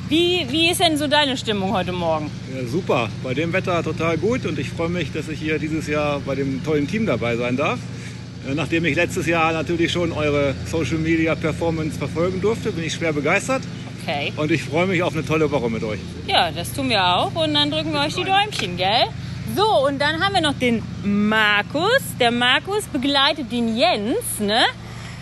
Wie, 0.07 0.45
wie 0.49 0.69
ist 0.69 0.81
denn 0.81 0.97
so 0.97 1.07
deine 1.07 1.35
Stimmung 1.35 1.73
heute 1.73 1.93
Morgen? 1.93 2.29
Ja, 2.53 2.67
super, 2.67 3.09
bei 3.23 3.33
dem 3.33 3.53
Wetter 3.53 3.81
total 3.81 4.17
gut 4.17 4.45
und 4.45 4.59
ich 4.59 4.69
freue 4.69 4.89
mich, 4.89 5.11
dass 5.13 5.29
ich 5.29 5.39
hier 5.39 5.57
dieses 5.57 5.87
Jahr 5.87 6.19
bei 6.19 6.35
dem 6.35 6.63
tollen 6.63 6.87
Team 6.87 7.05
dabei 7.05 7.37
sein 7.37 7.57
darf. 7.57 7.79
Äh, 8.47 8.53
Nachdem 8.53 8.85
ich 8.85 8.95
letztes 8.95 9.25
Jahr 9.25 9.51
natürlich 9.51 9.91
schon 9.91 10.11
eure 10.11 10.53
Social 10.65 10.97
Media 10.97 11.33
Performance 11.33 11.97
verfolgen 11.97 12.39
durfte, 12.39 12.71
bin 12.71 12.83
ich 12.83 12.93
schwer 12.93 13.13
begeistert 13.13 13.63
Okay. 14.01 14.33
und 14.35 14.51
ich 14.51 14.63
freue 14.63 14.87
mich 14.87 15.03
auf 15.03 15.13
eine 15.13 15.25
tolle 15.25 15.51
Woche 15.51 15.69
mit 15.69 15.83
euch. 15.83 15.99
Ja, 16.27 16.51
das 16.51 16.73
tun 16.73 16.89
wir 16.89 17.03
auch 17.03 17.35
und 17.35 17.53
dann 17.53 17.69
drücken 17.69 17.93
wir 17.93 18.01
euch 18.01 18.15
die 18.15 18.23
Däumchen, 18.23 18.77
gell? 18.77 19.05
So, 19.55 19.85
und 19.87 19.99
dann 19.99 20.23
haben 20.23 20.33
wir 20.33 20.41
noch 20.41 20.57
den 20.57 20.81
Markus. 21.03 22.01
Der 22.19 22.31
Markus 22.31 22.85
begleitet 22.85 23.51
den 23.51 23.75
Jens, 23.77 24.39
ne? 24.39 24.63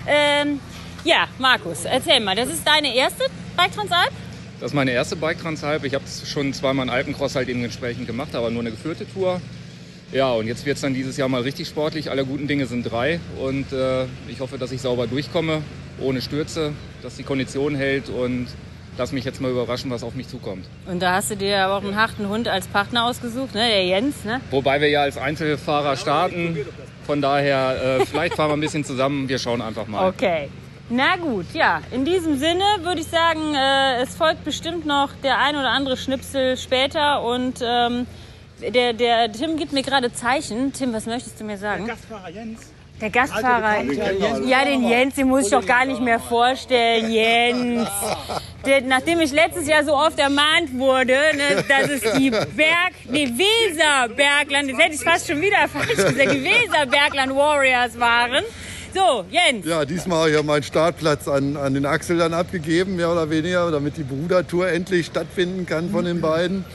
Ähm, 0.07 0.59
ja, 1.03 1.27
Markus, 1.39 1.85
erzähl 1.85 2.19
mal, 2.19 2.35
das 2.35 2.49
ist 2.49 2.65
deine 2.65 2.93
erste 2.95 3.25
Bike 3.57 3.73
Transalp? 3.73 4.11
Das 4.59 4.71
ist 4.71 4.75
meine 4.75 4.91
erste 4.91 5.15
Bike 5.15 5.41
Transalp. 5.41 5.83
Ich 5.85 5.93
habe 5.93 6.03
es 6.05 6.29
schon 6.29 6.53
zweimal 6.53 6.85
in 6.85 6.89
Alpencross 6.89 7.35
halt 7.35 7.47
eben 7.49 7.63
entsprechend 7.63 8.07
gemacht, 8.07 8.35
aber 8.35 8.51
nur 8.51 8.61
eine 8.61 8.71
geführte 8.71 9.11
Tour. 9.11 9.41
Ja, 10.11 10.31
und 10.31 10.47
jetzt 10.47 10.65
wird 10.65 10.75
es 10.75 10.81
dann 10.81 10.93
dieses 10.93 11.17
Jahr 11.17 11.29
mal 11.29 11.41
richtig 11.41 11.67
sportlich. 11.67 12.09
Alle 12.09 12.25
guten 12.25 12.47
Dinge 12.47 12.65
sind 12.65 12.83
drei 12.83 13.19
und 13.39 13.71
äh, 13.71 14.05
ich 14.27 14.39
hoffe, 14.39 14.57
dass 14.57 14.71
ich 14.71 14.81
sauber 14.81 15.07
durchkomme, 15.07 15.61
ohne 15.99 16.21
Stürze, 16.21 16.73
dass 17.01 17.15
die 17.15 17.23
Kondition 17.23 17.75
hält 17.75 18.09
und 18.09 18.47
lass 18.99 19.11
mich 19.13 19.23
jetzt 19.25 19.41
mal 19.41 19.49
überraschen, 19.49 19.89
was 19.89 20.03
auf 20.03 20.13
mich 20.13 20.27
zukommt. 20.27 20.65
Und 20.85 21.01
da 21.01 21.13
hast 21.15 21.31
du 21.31 21.35
dir 21.35 21.63
aber 21.63 21.77
auch 21.77 21.83
einen 21.83 21.95
harten 21.95 22.27
Hund 22.27 22.47
als 22.47 22.67
Partner 22.67 23.05
ausgesucht, 23.05 23.55
ne? 23.55 23.67
Der 23.67 23.85
Jens, 23.85 24.25
ne? 24.25 24.41
Wobei 24.51 24.81
wir 24.81 24.89
ja 24.89 25.01
als 25.01 25.17
Einzelfahrer 25.17 25.95
starten. 25.95 26.57
Von 27.07 27.21
daher, 27.21 27.99
äh, 28.01 28.05
vielleicht 28.05 28.35
fahren 28.35 28.49
wir 28.51 28.57
ein 28.57 28.59
bisschen 28.59 28.83
zusammen. 28.83 29.27
Wir 29.27 29.39
schauen 29.39 29.61
einfach 29.61 29.87
mal. 29.87 30.07
Okay. 30.09 30.49
Na 30.89 31.15
gut, 31.15 31.45
ja. 31.53 31.81
In 31.91 32.03
diesem 32.03 32.37
Sinne 32.37 32.63
würde 32.81 33.01
ich 33.01 33.07
sagen, 33.07 33.55
äh, 33.55 34.01
es 34.01 34.15
folgt 34.15 34.43
bestimmt 34.43 34.85
noch 34.85 35.11
der 35.23 35.39
ein 35.39 35.55
oder 35.55 35.69
andere 35.69 35.97
Schnipsel 35.97 36.57
später 36.57 37.23
und 37.23 37.61
ähm, 37.63 38.05
der, 38.61 38.93
der 38.93 39.31
Tim 39.31 39.55
gibt 39.55 39.71
mir 39.71 39.83
gerade 39.83 40.11
Zeichen. 40.11 40.73
Tim, 40.73 40.91
was 40.91 41.05
möchtest 41.05 41.39
du 41.39 41.45
mir 41.45 41.57
sagen? 41.57 41.85
Der 41.85 41.95
Gastfahrer 41.95 42.29
Jens. 42.29 42.73
Der 43.01 43.09
Gastfahrer. 43.09 43.83
Ja, 44.45 44.65
den 44.65 44.87
Jens, 44.87 45.15
den 45.15 45.27
muss 45.27 45.45
ich 45.45 45.51
doch 45.51 45.65
gar 45.65 45.85
nicht 45.85 46.01
mehr 46.01 46.19
vorstellen. 46.19 47.11
Jens. 47.11 47.87
Der, 48.65 48.81
nachdem 48.81 49.21
ich 49.21 49.31
letztes 49.31 49.67
Jahr 49.67 49.85
so 49.85 49.95
oft 49.95 50.19
ermahnt 50.19 50.77
wurde, 50.77 51.13
ne, 51.13 51.63
dass 51.67 51.89
es 51.89 52.01
die 52.17 52.29
Berg, 52.29 52.91
nee, 53.09 53.25
Weserbergland, 53.25 54.67
jetzt 54.69 54.79
hätte 54.79 54.95
ich 54.95 55.01
fast 55.01 55.27
schon 55.27 55.41
wieder 55.41 55.67
falsch 55.69 55.95
gesagt, 55.95 56.33
die 56.33 56.43
Weserbergland 56.43 57.33
Warriors 57.33 57.97
waren. 57.97 58.43
So, 58.93 59.23
Jens. 59.29 59.65
Ja, 59.65 59.85
diesmal 59.85 60.19
habe 60.19 60.29
ich 60.29 60.35
ja 60.35 60.43
meinen 60.43 60.63
Startplatz 60.63 61.27
an, 61.27 61.55
an 61.55 61.73
den 61.73 61.85
Axel 61.85 62.17
dann 62.17 62.33
abgegeben, 62.33 62.97
mehr 62.97 63.11
oder 63.11 63.29
weniger, 63.29 63.71
damit 63.71 63.97
die 63.97 64.03
Brudertour 64.03 64.67
endlich 64.69 65.05
stattfinden 65.05 65.65
kann 65.65 65.89
von 65.89 66.05
den 66.05 66.19
beiden. 66.19 66.65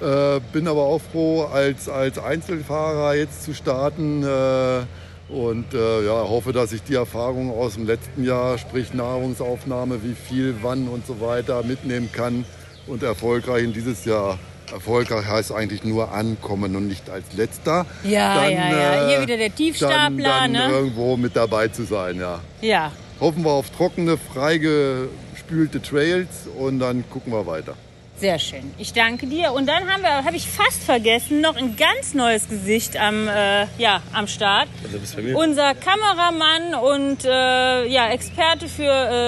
Äh, 0.00 0.40
bin 0.52 0.66
aber 0.66 0.82
auch 0.82 1.00
froh, 1.12 1.44
als, 1.44 1.88
als 1.88 2.18
Einzelfahrer 2.18 3.14
jetzt 3.14 3.44
zu 3.44 3.54
starten. 3.54 4.22
Äh, 4.22 4.86
und 5.28 5.74
äh, 5.74 6.06
ja, 6.06 6.28
hoffe, 6.28 6.52
dass 6.52 6.72
ich 6.72 6.82
die 6.82 6.94
Erfahrungen 6.94 7.50
aus 7.50 7.74
dem 7.74 7.86
letzten 7.86 8.24
Jahr, 8.24 8.56
sprich 8.56 8.94
Nahrungsaufnahme, 8.94 10.02
wie 10.02 10.14
viel, 10.14 10.56
wann 10.62 10.88
und 10.88 11.06
so 11.06 11.20
weiter, 11.20 11.62
mitnehmen 11.62 12.10
kann 12.12 12.44
und 12.86 13.02
erfolgreich 13.02 13.64
in 13.64 13.72
dieses 13.72 14.04
Jahr. 14.04 14.38
Erfolgreich 14.72 15.26
heißt 15.26 15.52
eigentlich 15.52 15.82
nur 15.84 16.12
ankommen 16.12 16.76
und 16.76 16.88
nicht 16.88 17.08
als 17.08 17.24
letzter. 17.34 17.86
Ja, 18.04 18.48
ja, 18.48 18.70
ja. 18.70 19.08
Hier 19.08 19.22
wieder 19.22 19.36
der 19.38 19.54
Tiefstapler, 19.54 20.28
dann, 20.28 20.52
dann 20.52 20.52
ne? 20.52 20.68
irgendwo 20.70 21.16
mit 21.16 21.36
dabei 21.36 21.68
zu 21.68 21.84
sein, 21.84 22.18
ja. 22.18 22.40
Ja. 22.60 22.92
Hoffen 23.20 23.44
wir 23.44 23.50
auf 23.50 23.70
trockene, 23.70 24.16
freigespülte 24.16 25.80
Trails 25.80 26.48
und 26.58 26.80
dann 26.80 27.04
gucken 27.10 27.32
wir 27.32 27.46
weiter. 27.46 27.74
Sehr 28.20 28.38
schön. 28.40 28.72
Ich 28.78 28.92
danke 28.92 29.26
dir. 29.26 29.52
Und 29.52 29.66
dann 29.66 29.88
haben 29.88 30.02
wir, 30.02 30.24
habe 30.24 30.36
ich 30.36 30.48
fast 30.48 30.82
vergessen, 30.82 31.40
noch 31.40 31.56
ein 31.56 31.76
ganz 31.76 32.14
neues 32.14 32.48
Gesicht 32.48 32.96
am, 33.00 33.28
äh, 33.28 33.66
ja, 33.78 34.02
am 34.12 34.26
Start. 34.26 34.68
Unser 35.34 35.74
Kameramann 35.74 36.74
und 36.74 37.24
äh, 37.24 37.86
ja, 37.86 38.10
Experte 38.10 38.66
für 38.66 38.82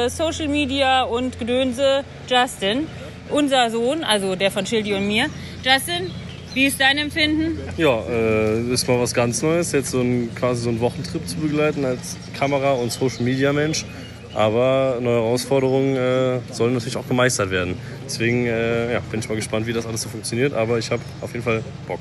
äh, 0.06 0.10
Social 0.10 0.48
Media 0.48 1.04
und 1.04 1.38
Gedönse, 1.38 2.04
Justin. 2.28 2.88
Unser 3.30 3.70
Sohn, 3.70 4.02
also 4.02 4.34
der 4.34 4.50
von 4.50 4.66
Schildi 4.66 4.92
und 4.94 5.06
mir. 5.06 5.26
Justin, 5.64 6.10
wie 6.52 6.66
ist 6.66 6.80
dein 6.80 6.98
Empfinden? 6.98 7.60
Ja, 7.76 8.00
äh, 8.10 8.72
ist 8.72 8.88
mal 8.88 8.98
was 8.98 9.14
ganz 9.14 9.40
Neues, 9.40 9.70
jetzt 9.70 9.92
so 9.92 10.00
ein, 10.00 10.34
quasi 10.34 10.62
so 10.62 10.68
einen 10.68 10.80
Wochentrip 10.80 11.28
zu 11.28 11.36
begleiten 11.36 11.84
als 11.84 12.16
Kamera- 12.36 12.72
und 12.72 12.90
Social-Media-Mensch. 12.90 13.84
Aber 14.34 14.98
neue 15.00 15.16
Herausforderungen 15.16 15.96
äh, 15.96 16.40
sollen 16.52 16.74
natürlich 16.74 16.96
auch 16.96 17.06
gemeistert 17.06 17.50
werden. 17.50 17.76
Deswegen 18.04 18.46
äh, 18.46 18.92
ja, 18.92 19.00
bin 19.10 19.20
ich 19.20 19.28
mal 19.28 19.34
gespannt, 19.34 19.66
wie 19.66 19.72
das 19.72 19.86
alles 19.86 20.02
so 20.02 20.08
funktioniert. 20.08 20.52
Aber 20.54 20.78
ich 20.78 20.90
habe 20.90 21.02
auf 21.20 21.32
jeden 21.32 21.44
Fall 21.44 21.62
Bock. 21.86 22.00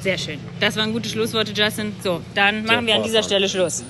Sehr 0.00 0.18
schön. 0.18 0.38
Das 0.60 0.76
waren 0.76 0.92
gute 0.92 1.08
Schlussworte, 1.08 1.52
Justin. 1.52 1.92
So, 2.02 2.20
dann 2.34 2.64
machen 2.64 2.86
wir 2.86 2.96
an 2.96 3.02
dieser 3.02 3.22
Stelle 3.22 3.48
Schluss. 3.48 3.84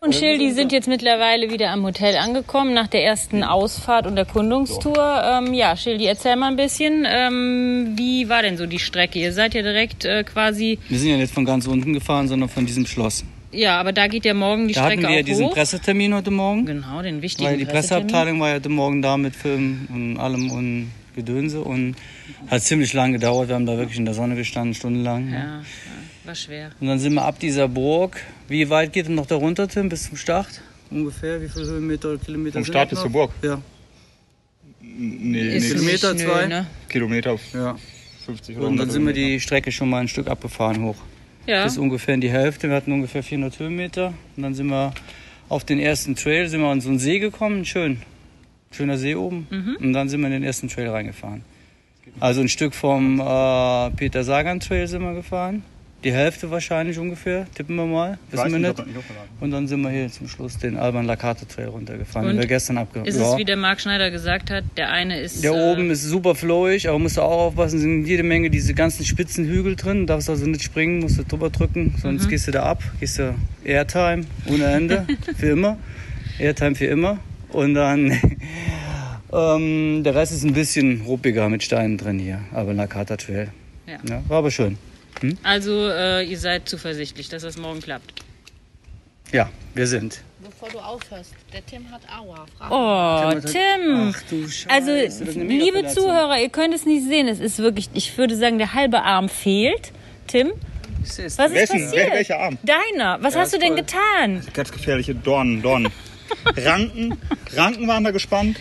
Und 0.00 0.14
Schildi 0.14 0.52
sind 0.52 0.70
jetzt 0.70 0.86
mittlerweile 0.86 1.50
wieder 1.50 1.70
am 1.70 1.84
Hotel 1.84 2.16
angekommen 2.16 2.72
nach 2.72 2.86
der 2.86 3.04
ersten 3.04 3.42
Ausfahrt 3.42 4.06
und 4.06 4.16
Erkundungstour. 4.16 5.22
Ähm, 5.24 5.52
ja, 5.54 5.76
Schildi, 5.76 6.06
erzähl 6.06 6.36
mal 6.36 6.46
ein 6.46 6.56
bisschen, 6.56 7.04
ähm, 7.04 7.94
wie 7.96 8.28
war 8.28 8.42
denn 8.42 8.56
so 8.56 8.66
die 8.66 8.78
Strecke? 8.78 9.18
Ihr 9.18 9.32
seid 9.32 9.54
ja 9.54 9.62
direkt 9.62 10.04
äh, 10.04 10.22
quasi, 10.22 10.78
Wir 10.88 10.98
sind 11.00 11.10
ja 11.10 11.16
nicht 11.16 11.34
von 11.34 11.44
ganz 11.44 11.66
unten 11.66 11.92
gefahren, 11.92 12.28
sondern 12.28 12.48
von 12.48 12.64
diesem 12.64 12.86
Schloss. 12.86 13.24
Ja, 13.52 13.78
aber 13.80 13.92
da 13.92 14.06
geht 14.08 14.24
ja 14.24 14.34
morgen 14.34 14.68
die 14.68 14.74
da 14.74 14.82
hatten 14.82 14.92
Strecke 14.92 15.08
wir 15.08 15.16
ja 15.16 15.22
auch 15.22 15.26
diesen 15.26 15.46
hoch. 15.46 15.54
Pressetermin 15.54 16.14
heute 16.14 16.30
Morgen. 16.30 16.66
Genau, 16.66 17.02
den 17.02 17.22
wichtigen 17.22 17.48
Weil 17.48 17.58
die. 17.58 17.64
Presseabteilung 17.64 18.40
war 18.40 18.48
ja 18.50 18.54
heute 18.56 18.68
Morgen 18.68 19.02
da 19.02 19.16
mit 19.16 19.34
Film 19.34 19.88
und 19.92 20.16
allem 20.18 20.50
und 20.50 20.92
Gedönse 21.14 21.60
und 21.62 21.96
hat 22.48 22.62
ziemlich 22.62 22.92
lang 22.92 23.12
gedauert. 23.12 23.48
Wir 23.48 23.54
haben 23.56 23.66
da 23.66 23.76
wirklich 23.76 23.98
in 23.98 24.04
der 24.04 24.14
Sonne 24.14 24.36
gestanden, 24.36 24.74
stundenlang. 24.74 25.32
Ja, 25.32 25.38
ja, 25.38 25.62
war 26.24 26.34
schwer. 26.34 26.70
Und 26.80 26.86
dann 26.86 26.98
sind 26.98 27.14
wir 27.14 27.24
ab 27.24 27.38
dieser 27.40 27.68
Burg. 27.68 28.20
Wie 28.48 28.68
weit 28.70 28.92
geht 28.92 29.08
denn 29.08 29.14
noch 29.16 29.26
da 29.26 29.34
runter, 29.36 29.66
Tim, 29.68 29.88
bis 29.88 30.08
zum 30.08 30.16
Start? 30.16 30.60
Ungefähr, 30.90 31.40
wie 31.42 31.48
viele 31.48 31.66
Höhenmeter 31.66 32.10
oder 32.10 32.18
Kilometer 32.18 32.52
Vom 32.54 32.64
sind 32.64 32.72
Start 32.72 32.90
bis 32.90 33.00
zur 33.00 33.10
Burg? 33.10 33.32
Ja. 33.42 33.60
Nee, 34.80 35.56
Ist 35.56 35.72
Kilometer 35.72 36.16
zwei? 36.16 36.46
ne? 36.46 36.66
Kilometer 36.88 37.36
Ja. 37.52 37.76
50 38.26 38.56
oder 38.56 38.66
Und 38.68 38.76
dann 38.76 38.88
100 38.88 38.92
sind 38.92 39.06
wir 39.06 39.12
die 39.12 39.40
Strecke 39.40 39.70
schon 39.72 39.90
mal 39.90 40.00
ein 40.00 40.08
Stück 40.08 40.28
abgefahren 40.28 40.82
hoch. 40.82 40.96
Ja. 41.48 41.64
Bis 41.64 41.78
ungefähr 41.78 42.14
in 42.14 42.20
die 42.20 42.30
Hälfte. 42.30 42.68
Wir 42.68 42.76
hatten 42.76 42.92
ungefähr 42.92 43.22
400 43.22 43.58
Höhenmeter. 43.58 44.12
Und 44.36 44.42
dann 44.42 44.54
sind 44.54 44.66
wir 44.66 44.92
auf 45.48 45.64
den 45.64 45.80
ersten 45.80 46.14
Trail, 46.14 46.46
sind 46.46 46.60
wir 46.60 46.68
an 46.68 46.82
so 46.82 46.90
einen 46.90 46.98
See 46.98 47.20
gekommen. 47.20 47.64
Schön. 47.64 48.02
Schöner 48.70 48.98
See 48.98 49.14
oben. 49.14 49.46
Mhm. 49.50 49.76
Und 49.80 49.92
dann 49.94 50.10
sind 50.10 50.20
wir 50.20 50.26
in 50.26 50.34
den 50.34 50.44
ersten 50.44 50.68
Trail 50.68 50.90
reingefahren. 50.90 51.42
Also 52.20 52.42
ein 52.42 52.50
Stück 52.50 52.74
vom 52.74 53.18
äh, 53.18 53.90
Peter 53.92 54.24
Sagan 54.24 54.60
Trail 54.60 54.86
sind 54.88 55.00
wir 55.02 55.14
gefahren. 55.14 55.62
Die 56.04 56.12
Hälfte 56.12 56.48
wahrscheinlich 56.52 56.96
ungefähr, 56.96 57.46
tippen 57.54 57.74
wir 57.74 57.84
mal. 57.84 58.18
Weiß 58.30 58.44
Wissen 58.44 58.62
wir 58.62 58.68
nicht, 58.68 58.86
nicht. 58.86 58.98
Und 59.40 59.50
dann 59.50 59.66
sind 59.66 59.80
wir 59.80 59.90
hier 59.90 60.08
zum 60.12 60.28
Schluss 60.28 60.56
den 60.56 60.76
Alban 60.76 61.06
Lakata 61.06 61.44
Trail 61.44 61.66
runtergefahren, 61.66 62.28
den 62.28 62.36
Und 62.36 62.40
wir 62.40 62.46
gestern 62.46 62.78
abgefahren 62.78 63.08
Ist 63.08 63.16
es, 63.16 63.36
wie 63.36 63.44
der 63.44 63.56
Marc 63.56 63.80
Schneider 63.80 64.12
gesagt 64.12 64.52
hat, 64.52 64.62
der 64.76 64.90
eine 64.90 65.18
ist... 65.20 65.42
der 65.42 65.52
äh, 65.54 65.72
oben 65.72 65.90
ist 65.90 66.04
super 66.04 66.36
flowig, 66.36 66.88
aber 66.88 67.00
musst 67.00 67.16
du 67.16 67.22
auch 67.22 67.46
aufpassen, 67.48 67.80
sind 67.80 68.04
jede 68.06 68.22
Menge 68.22 68.48
diese 68.48 68.74
ganzen 68.74 69.04
spitzen 69.04 69.46
Hügel 69.46 69.74
drin. 69.74 70.06
Darfst 70.06 70.30
also 70.30 70.46
nicht 70.46 70.62
springen, 70.62 71.00
musst 71.00 71.18
du 71.18 71.24
drüber 71.24 71.50
drücken, 71.50 71.94
sonst 72.00 72.26
Mhm. 72.26 72.28
gehst 72.28 72.46
du 72.46 72.52
da 72.52 72.62
ab. 72.62 72.80
Gehst 73.00 73.18
du 73.18 73.34
Airtime 73.64 74.24
ohne 74.46 74.66
Ende, 74.66 75.04
für 75.36 75.48
immer. 75.50 75.78
Airtime 76.38 76.76
für 76.76 76.86
immer. 76.86 77.18
Und 77.48 77.74
dann 77.74 78.12
ähm, 79.32 80.02
der 80.04 80.14
Rest 80.14 80.32
ist 80.32 80.44
ein 80.44 80.52
bisschen 80.52 81.00
ruppiger 81.02 81.48
mit 81.48 81.64
Steinen 81.64 81.98
drin 81.98 82.20
hier, 82.20 82.40
aber 82.52 82.72
Nakata 82.72 83.16
Trail. 83.16 83.48
Ja. 83.86 83.98
Ja, 84.08 84.22
war 84.28 84.38
aber 84.38 84.52
schön. 84.52 84.78
Hm? 85.20 85.36
Also 85.42 85.88
äh, 85.90 86.22
ihr 86.24 86.38
seid 86.38 86.68
zuversichtlich, 86.68 87.28
dass 87.28 87.42
das 87.42 87.56
morgen 87.56 87.80
klappt. 87.80 88.12
Ja, 89.32 89.50
wir 89.74 89.86
sind. 89.86 90.20
Bevor 90.40 90.68
du 90.70 90.78
aufhörst, 90.78 91.34
der 91.52 91.64
Tim 91.66 91.90
hat 91.90 92.00
Aua. 92.16 92.46
Frag 92.56 92.70
Oh, 92.70 93.36
ihn. 93.36 93.44
Tim. 93.44 94.14
Ach 94.14 94.22
du 94.30 94.48
Scheiße. 94.48 94.70
Also, 94.70 94.86
das 94.94 95.20
ist 95.20 95.36
eine 95.36 95.44
liebe. 95.44 95.86
Zuhörer, 95.88 96.38
ihr 96.40 96.48
könnt 96.48 96.72
es 96.74 96.86
nicht 96.86 97.04
sehen. 97.06 97.28
Es 97.28 97.40
ist 97.40 97.58
wirklich, 97.58 97.90
ich 97.94 98.16
würde 98.16 98.36
sagen, 98.36 98.58
der 98.58 98.72
halbe 98.74 99.02
Arm 99.02 99.28
fehlt. 99.28 99.92
Tim, 100.28 100.52
was 101.00 101.18
ist 101.18 101.38
Wessen? 101.38 101.84
passiert? 101.84 101.92
Wel- 102.10 102.12
welcher 102.14 102.38
Arm? 102.38 102.58
Deiner. 102.62 103.22
Was 103.22 103.34
Ja, 103.34 103.40
hast 103.40 103.52
du 103.52 103.58
denn 103.58 103.74
toll. 103.76 103.78
getan? 103.78 104.46
Ganz 104.54 104.72
gefährliche 104.72 105.14
Dornen, 105.14 105.60
Dornen. 105.62 105.92
Ranken, 106.56 107.18
Ranken 107.54 107.88
waren 107.88 108.04
da 108.04 108.10
gespannt. 108.10 108.58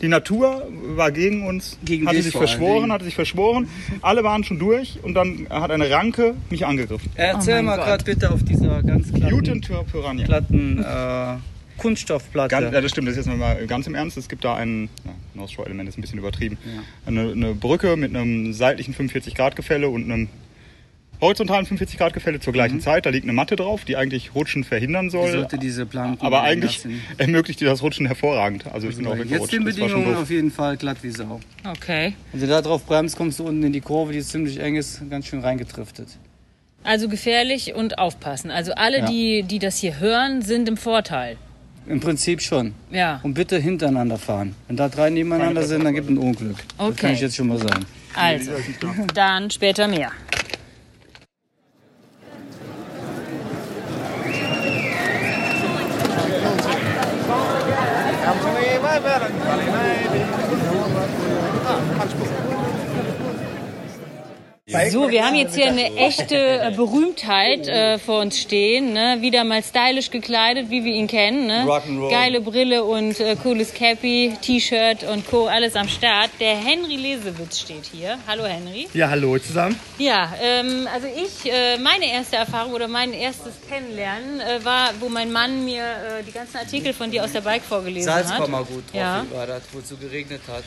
Die 0.00 0.08
Natur 0.08 0.66
war 0.96 1.10
gegen 1.10 1.46
uns, 1.46 1.78
Gegen 1.84 2.06
hatte 2.06 2.22
sich 2.22 2.34
verschworen, 2.34 2.90
hatte 2.92 3.04
sich 3.04 3.14
verschworen. 3.14 3.68
Alle 4.00 4.24
waren 4.24 4.44
schon 4.44 4.58
durch 4.58 4.98
und 5.02 5.14
dann 5.14 5.46
hat 5.50 5.70
eine 5.70 5.90
Ranke 5.90 6.34
mich 6.48 6.64
angegriffen. 6.64 7.10
Erzähl 7.14 7.60
Oh 7.60 7.62
mal 7.64 7.76
gerade 7.76 8.04
bitte 8.04 8.30
auf 8.30 8.42
dieser 8.42 8.82
ganz 8.82 9.12
glatten, 9.12 10.24
glatten 10.24 10.78
äh, 10.82 11.36
Kunststoffplatte. 11.76 12.48
Ganz, 12.48 12.72
ja, 12.74 12.80
das 12.80 12.90
stimmt, 12.90 13.08
das 13.08 13.16
ist 13.16 13.26
jetzt 13.26 13.38
mal 13.38 13.66
ganz 13.66 13.86
im 13.86 13.94
Ernst. 13.94 14.16
Es 14.16 14.28
gibt 14.28 14.44
da 14.44 14.54
ein, 14.54 14.88
ja, 15.04 15.12
North 15.34 15.52
Shore 15.52 15.66
Element 15.66 15.88
ist 15.88 15.98
ein 15.98 16.02
bisschen 16.02 16.18
übertrieben. 16.18 16.58
Eine, 17.06 17.32
eine 17.32 17.54
Brücke 17.54 17.96
mit 17.96 18.14
einem 18.14 18.52
seitlichen 18.52 18.94
45 18.94 19.34
Grad 19.34 19.56
Gefälle 19.56 19.88
und 19.88 20.04
einem 20.04 20.28
horizontalen 21.20 21.66
45 21.66 21.98
Grad 21.98 22.12
Gefälle 22.14 22.40
zur 22.40 22.52
gleichen 22.52 22.80
Zeit. 22.80 23.06
Da 23.06 23.10
liegt 23.10 23.24
eine 23.24 23.32
Matte 23.32 23.56
drauf, 23.56 23.84
die 23.84 23.96
eigentlich 23.96 24.34
Rutschen 24.34 24.64
verhindern 24.64 25.10
soll. 25.10 25.26
Die 25.26 25.32
sollte 25.38 25.58
diese 25.58 25.86
Planken 25.86 26.24
aber 26.24 26.42
eigentlich 26.42 26.78
lassen. 26.84 27.00
ermöglicht 27.18 27.60
dir 27.60 27.68
das 27.68 27.82
Rutschen 27.82 28.06
hervorragend. 28.06 28.64
Also 28.72 28.88
ich 28.88 28.96
bin 28.96 29.06
auch 29.06 29.16
Jetzt 29.16 29.24
weggerutscht. 29.30 29.52
den 29.52 29.64
Das 29.64 29.78
war 29.78 29.88
schon 29.88 29.94
Bedingungen 29.98 30.22
auf 30.22 30.30
jeden 30.30 30.50
Fall 30.50 30.76
glatt 30.76 30.98
wie 31.02 31.10
Sau. 31.10 31.40
Okay. 31.68 32.14
Wenn 32.32 32.40
du 32.40 32.46
da 32.46 32.62
drauf 32.62 32.84
bremst, 32.86 33.16
kommst 33.16 33.38
du 33.38 33.44
unten 33.46 33.62
in 33.62 33.72
die 33.72 33.80
Kurve, 33.80 34.12
die 34.12 34.20
ziemlich 34.22 34.58
eng 34.60 34.76
ist, 34.76 35.02
ganz 35.10 35.26
schön 35.26 35.40
reingetriftet. 35.40 36.08
Also 36.82 37.08
gefährlich 37.08 37.74
und 37.74 37.98
aufpassen. 37.98 38.50
Also 38.50 38.72
alle, 38.72 39.00
Ja. 39.00 39.06
die, 39.06 39.42
die 39.42 39.58
das 39.58 39.76
hier 39.78 40.00
hören, 40.00 40.40
sind 40.42 40.66
im 40.68 40.76
Vorteil. 40.78 41.36
Im 41.86 42.00
Prinzip 42.00 42.40
schon. 42.40 42.72
Ja. 42.90 43.20
Und 43.22 43.34
bitte 43.34 43.58
hintereinander 43.58 44.16
fahren. 44.16 44.54
Wenn 44.68 44.76
da 44.76 44.88
drei 44.88 45.10
nebeneinander 45.10 45.62
sind, 45.64 45.84
dann 45.84 45.94
gibt 45.94 46.06
es 46.08 46.14
ein 46.14 46.18
Unglück. 46.18 46.56
Das 46.78 46.86
Okay. 46.88 46.96
kann 47.00 47.12
ich 47.12 47.20
jetzt 47.20 47.36
schon 47.36 47.48
mal 47.48 47.58
sagen. 47.58 47.84
Also, 48.14 48.52
dann 49.14 49.50
später 49.50 49.88
mehr. 49.88 50.10
Valeu, 59.10 60.49
So, 64.90 65.10
wir 65.10 65.24
haben 65.26 65.34
jetzt 65.34 65.56
hier 65.56 65.66
eine 65.66 65.96
echte 65.96 66.36
äh, 66.36 66.70
Berühmtheit 66.76 67.66
äh, 67.66 67.98
vor 67.98 68.20
uns 68.20 68.38
stehen. 68.38 68.92
Ne? 68.92 69.16
Wieder 69.20 69.42
mal 69.42 69.64
stylisch 69.64 70.10
gekleidet, 70.10 70.70
wie 70.70 70.84
wir 70.84 70.92
ihn 70.92 71.08
kennen. 71.08 71.48
Ne? 71.48 71.64
Rock'n'Roll. 71.66 72.10
Geile 72.10 72.40
Brille 72.40 72.84
und 72.84 73.18
äh, 73.18 73.34
cooles 73.42 73.74
Cappy, 73.74 74.32
T-Shirt 74.40 75.02
und 75.10 75.26
Co. 75.28 75.46
Alles 75.48 75.74
am 75.74 75.88
Start. 75.88 76.30
Der 76.38 76.54
Henry 76.56 76.94
Lesewitz 76.96 77.58
steht 77.58 77.86
hier. 77.92 78.18
Hallo 78.28 78.44
Henry. 78.44 78.86
Ja, 78.94 79.10
hallo 79.10 79.38
zusammen. 79.38 79.74
Ja, 79.98 80.32
ähm, 80.40 80.86
also 80.94 81.08
ich, 81.08 81.50
äh, 81.50 81.76
meine 81.78 82.06
erste 82.12 82.36
Erfahrung 82.36 82.72
oder 82.72 82.86
mein 82.86 83.12
erstes 83.12 83.54
Kennenlernen 83.68 84.40
äh, 84.40 84.64
war, 84.64 84.90
wo 85.00 85.08
mein 85.08 85.32
Mann 85.32 85.64
mir 85.64 85.82
äh, 85.82 86.22
die 86.24 86.32
ganzen 86.32 86.58
Artikel 86.58 86.92
von 86.92 87.10
dir 87.10 87.24
aus 87.24 87.32
der 87.32 87.40
Bike 87.40 87.62
vorgelesen 87.62 88.12
hat. 88.12 88.26
Salzkammergut 88.28 88.84
Ja. 88.92 89.26
war 89.32 89.46
das, 89.48 89.62
wo 89.72 89.80
es 89.80 89.88
so 89.88 89.96
geregnet 89.96 90.42
hat. 90.46 90.62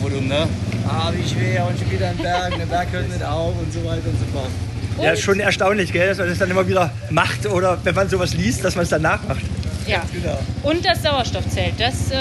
Wo 0.00 0.08
du, 0.08 0.14
wo 0.14 0.20
du 0.20 0.24
ne? 0.26 0.48
Ah, 0.88 1.12
wie 1.14 1.28
schwer 1.28 1.66
und 1.66 1.78
schon 1.78 1.90
wieder 1.90 2.08
ein 2.08 2.16
Berg, 2.16 2.56
der 2.56 2.66
Berg 2.66 2.88
hört 2.92 3.08
nicht 3.08 3.22
auf 3.24 3.54
und 3.58 3.72
so 3.72 3.80
weiter 3.84 4.06
und 4.06 4.18
so 4.18 4.24
fort. 4.32 4.48
Ja, 5.02 5.12
ist 5.12 5.22
schon 5.22 5.38
erstaunlich, 5.38 5.92
gell, 5.92 6.08
dass 6.08 6.18
man 6.18 6.28
das 6.28 6.38
dann 6.38 6.50
immer 6.50 6.66
wieder 6.66 6.90
macht 7.10 7.46
oder 7.46 7.78
wenn 7.84 7.94
man 7.94 8.08
sowas 8.08 8.34
liest, 8.34 8.64
dass 8.64 8.74
man 8.74 8.82
es 8.84 8.88
dann 8.88 9.02
nachmacht. 9.02 9.42
Ja. 9.86 10.02
Genau. 10.12 10.38
Und 10.64 10.84
das 10.84 11.02
Sauerstoffzelt, 11.02 11.74
das, 11.78 12.10
äh, 12.10 12.16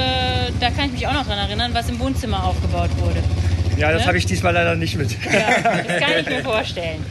da 0.59 0.69
kann 0.69 0.85
ich 0.85 0.91
mich 0.93 1.07
auch 1.07 1.13
noch 1.13 1.25
dran 1.25 1.37
erinnern, 1.39 1.71
was 1.73 1.89
im 1.89 1.99
Wohnzimmer 1.99 2.43
aufgebaut 2.43 2.89
wurde. 2.99 3.21
Ja, 3.77 3.91
das 3.91 4.01
Ne? 4.03 4.07
habe 4.07 4.17
ich 4.17 4.25
diesmal 4.25 4.53
leider 4.53 4.75
nicht 4.75 4.95
mit. 4.95 5.09
Das 5.23 5.99
kann 5.99 6.19
ich 6.19 6.27
mir 6.27 6.43
vorstellen. 6.43 7.03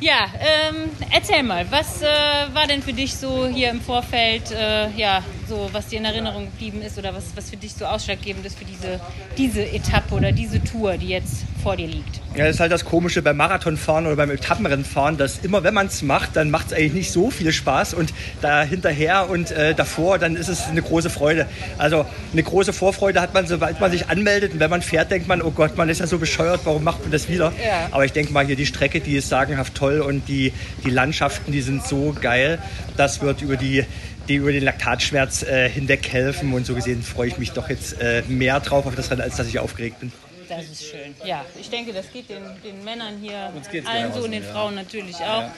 Ja, 0.00 0.26
ähm, 0.40 0.90
erzähl 1.12 1.42
mal, 1.42 1.66
was 1.70 2.00
äh, 2.02 2.06
war 2.54 2.66
denn 2.66 2.82
für 2.82 2.92
dich 2.92 3.14
so 3.16 3.46
hier 3.46 3.70
im 3.70 3.80
Vorfeld, 3.80 4.50
äh, 4.52 4.88
ja, 4.96 5.22
so 5.48 5.68
was 5.72 5.86
dir 5.88 5.98
in 5.98 6.04
Erinnerung 6.04 6.44
geblieben 6.46 6.82
ist 6.82 6.98
oder 6.98 7.14
was, 7.14 7.24
was 7.34 7.50
für 7.50 7.56
dich 7.56 7.74
so 7.74 7.86
ausschlaggebend 7.86 8.44
ist 8.44 8.58
für 8.58 8.64
diese, 8.64 9.00
diese 9.36 9.62
Etappe 9.62 10.14
oder 10.14 10.32
diese 10.32 10.62
Tour, 10.62 10.96
die 10.96 11.08
jetzt 11.08 11.44
vor 11.62 11.76
dir 11.76 11.86
liegt? 11.86 12.20
Ja, 12.36 12.44
das 12.44 12.56
ist 12.56 12.60
halt 12.60 12.70
das 12.70 12.84
Komische 12.84 13.22
beim 13.22 13.36
Marathonfahren 13.36 14.06
oder 14.06 14.16
beim 14.16 14.30
Etappenrennenfahren, 14.30 15.16
dass 15.16 15.38
immer, 15.38 15.64
wenn 15.64 15.74
man 15.74 15.86
es 15.86 16.02
macht, 16.02 16.36
dann 16.36 16.50
macht 16.50 16.68
es 16.68 16.72
eigentlich 16.72 16.92
nicht 16.92 17.12
so 17.12 17.30
viel 17.30 17.52
Spaß 17.52 17.94
und 17.94 18.12
da 18.40 18.62
hinterher 18.62 19.28
und 19.28 19.50
äh, 19.50 19.74
davor, 19.74 20.18
dann 20.18 20.36
ist 20.36 20.48
es 20.48 20.68
eine 20.68 20.82
große 20.82 21.10
Freude. 21.10 21.46
Also 21.78 22.04
eine 22.32 22.42
große 22.42 22.72
Vorfreude 22.72 23.20
hat 23.20 23.34
man, 23.34 23.46
sobald 23.46 23.80
man 23.80 23.90
sich 23.90 24.08
anmeldet 24.08 24.52
und 24.52 24.60
wenn 24.60 24.70
man 24.70 24.82
fährt, 24.82 25.10
denkt 25.10 25.26
man, 25.28 25.42
oh 25.42 25.50
Gott, 25.50 25.76
man 25.76 25.88
ist 25.88 26.00
ja 26.00 26.06
so 26.06 26.18
bescheuert, 26.18 26.60
warum 26.64 26.84
macht 26.84 27.02
man 27.02 27.10
das 27.10 27.28
wieder? 27.28 27.52
Ja. 27.64 27.88
Aber 27.90 28.04
ich 28.04 28.12
denke 28.12 28.32
mal, 28.32 28.46
hier 28.46 28.56
die 28.56 28.66
Strecke, 28.66 29.00
die 29.00 29.16
ist 29.16 29.28
sagenhaft 29.28 29.74
toll 29.74 30.00
und 30.00 30.28
die, 30.28 30.52
die 30.84 30.90
Landschaften, 30.90 31.52
die 31.52 31.62
sind 31.62 31.86
so 31.86 32.14
geil, 32.20 32.58
das 32.96 33.20
wird 33.20 33.42
über 33.42 33.56
die 33.56 33.84
die 34.28 34.36
über 34.36 34.52
den 34.52 34.64
Laktatschmerz 34.64 35.42
äh, 35.42 35.68
hinweg 35.68 36.08
helfen 36.12 36.52
und 36.52 36.66
so 36.66 36.74
gesehen 36.74 37.02
freue 37.02 37.28
ich 37.28 37.38
mich 37.38 37.52
doch 37.52 37.68
jetzt 37.68 38.00
äh, 38.00 38.22
mehr 38.28 38.60
drauf 38.60 38.86
auf 38.86 38.94
das 38.94 39.10
Rennen, 39.10 39.22
als 39.22 39.36
dass 39.36 39.48
ich 39.48 39.58
aufgeregt 39.58 40.00
bin. 40.00 40.12
Das 40.48 40.64
ist 40.64 40.84
schön. 40.84 41.14
Ja, 41.24 41.44
ich 41.60 41.68
denke, 41.68 41.92
das 41.92 42.10
geht 42.10 42.30
den, 42.30 42.42
den 42.64 42.82
Männern 42.84 43.18
hier 43.20 43.52
Uns 43.54 43.68
geht's 43.68 43.86
allen 43.86 44.12
so 44.12 44.24
und 44.24 44.30
den 44.32 44.42
ja. 44.42 44.50
Frauen 44.50 44.74
natürlich 44.74 45.16
auch. 45.16 45.50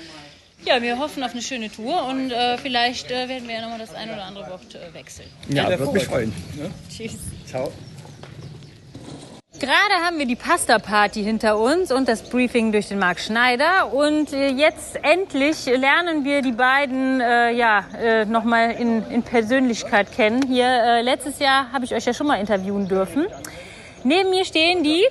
Ja, 0.64 0.82
wir 0.82 0.98
hoffen 0.98 1.22
auf 1.22 1.32
eine 1.32 1.42
schöne 1.42 1.70
Tour 1.70 2.06
und 2.06 2.32
äh, 2.32 2.58
vielleicht 2.58 3.10
äh, 3.10 3.28
werden 3.28 3.48
wir 3.48 3.54
ja 3.54 3.62
nochmal 3.62 3.78
das 3.78 3.94
ein 3.94 4.10
oder 4.10 4.24
andere 4.24 4.50
Wort 4.50 4.74
äh, 4.74 4.92
wechseln. 4.92 5.28
Ja, 5.48 5.68
würde 5.78 5.92
mich 5.92 6.04
freuen. 6.04 6.32
Tschüss. 6.90 7.16
Ciao. 7.46 7.72
Gerade 9.60 10.02
haben 10.02 10.18
wir 10.18 10.24
die 10.24 10.36
Pasta-Party 10.36 11.22
hinter 11.22 11.58
uns 11.58 11.92
und 11.92 12.08
das 12.08 12.22
Briefing 12.22 12.72
durch 12.72 12.88
den 12.88 12.98
Marc 12.98 13.20
Schneider. 13.20 13.92
Und 13.92 14.32
äh, 14.32 14.48
jetzt 14.48 14.98
endlich 15.02 15.66
lernen 15.66 16.24
wir 16.24 16.40
die 16.40 16.52
beiden 16.52 17.20
äh, 17.20 17.52
ja, 17.52 17.84
äh, 18.00 18.24
nochmal 18.24 18.70
in, 18.70 19.04
in 19.10 19.22
Persönlichkeit 19.22 20.12
kennen. 20.12 20.46
Hier, 20.48 20.64
äh, 20.64 21.02
letztes 21.02 21.40
Jahr 21.40 21.70
habe 21.72 21.84
ich 21.84 21.94
euch 21.94 22.06
ja 22.06 22.14
schon 22.14 22.26
mal 22.26 22.40
interviewen 22.40 22.88
dürfen. 22.88 23.26
Neben 24.02 24.30
mir 24.30 24.46
stehen 24.46 24.82
die 24.82 25.04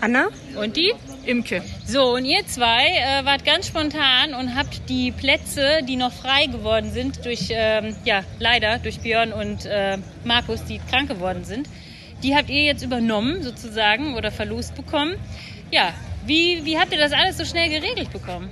Anna 0.00 0.28
und 0.56 0.76
die 0.76 0.94
Imke. 1.26 1.60
So, 1.84 2.14
und 2.14 2.24
ihr 2.24 2.46
zwei 2.46 2.86
äh, 2.86 3.24
wart 3.24 3.44
ganz 3.44 3.66
spontan 3.66 4.34
und 4.34 4.54
habt 4.54 4.88
die 4.88 5.10
Plätze, 5.10 5.80
die 5.82 5.96
noch 5.96 6.12
frei 6.12 6.46
geworden 6.46 6.92
sind, 6.92 7.24
durch, 7.26 7.48
ähm, 7.50 7.96
ja, 8.04 8.20
leider 8.38 8.78
durch 8.78 9.00
Björn 9.00 9.32
und 9.32 9.66
äh, 9.66 9.98
Markus, 10.22 10.64
die 10.64 10.80
krank 10.88 11.08
geworden 11.08 11.42
sind, 11.42 11.66
die 12.22 12.34
habt 12.36 12.50
ihr 12.50 12.62
jetzt 12.64 12.82
übernommen 12.82 13.42
sozusagen 13.42 14.14
oder 14.14 14.30
verlost 14.30 14.74
bekommen. 14.74 15.14
Ja, 15.70 15.92
wie, 16.26 16.64
wie 16.64 16.78
habt 16.78 16.92
ihr 16.92 16.98
das 16.98 17.12
alles 17.12 17.38
so 17.38 17.44
schnell 17.44 17.68
geregelt 17.70 18.12
bekommen? 18.12 18.48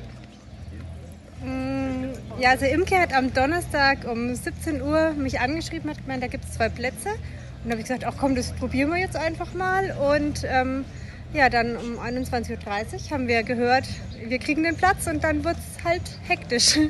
Mm, 1.44 2.10
Ja, 2.40 2.50
also 2.50 2.66
Imke 2.66 2.96
hat 2.98 3.12
am 3.12 3.32
Donnerstag 3.34 4.06
um 4.10 4.34
17 4.34 4.80
Uhr 4.82 5.12
mich 5.12 5.40
angeschrieben, 5.40 5.90
hat 5.90 5.98
gemeint, 5.98 6.22
da 6.22 6.28
gibt 6.28 6.44
es 6.44 6.52
zwei 6.52 6.68
Plätze. 6.68 7.10
Und 7.10 7.64
da 7.64 7.70
habe 7.72 7.80
ich 7.80 7.88
gesagt, 7.88 8.04
ach 8.04 8.14
komm, 8.18 8.34
das 8.36 8.52
probieren 8.52 8.90
wir 8.90 8.98
jetzt 8.98 9.16
einfach 9.16 9.52
mal. 9.54 9.90
Und 10.14 10.44
ähm, 10.48 10.84
ja, 11.32 11.48
dann 11.50 11.76
um 11.76 11.98
21.30 11.98 12.50
Uhr 12.50 13.10
haben 13.10 13.28
wir 13.28 13.42
gehört, 13.42 13.84
wir 14.26 14.38
kriegen 14.38 14.62
den 14.62 14.76
Platz 14.76 15.06
und 15.06 15.22
dann 15.22 15.44
wird 15.44 15.56
es 15.56 15.84
halt 15.84 16.02
hektisch. 16.26 16.78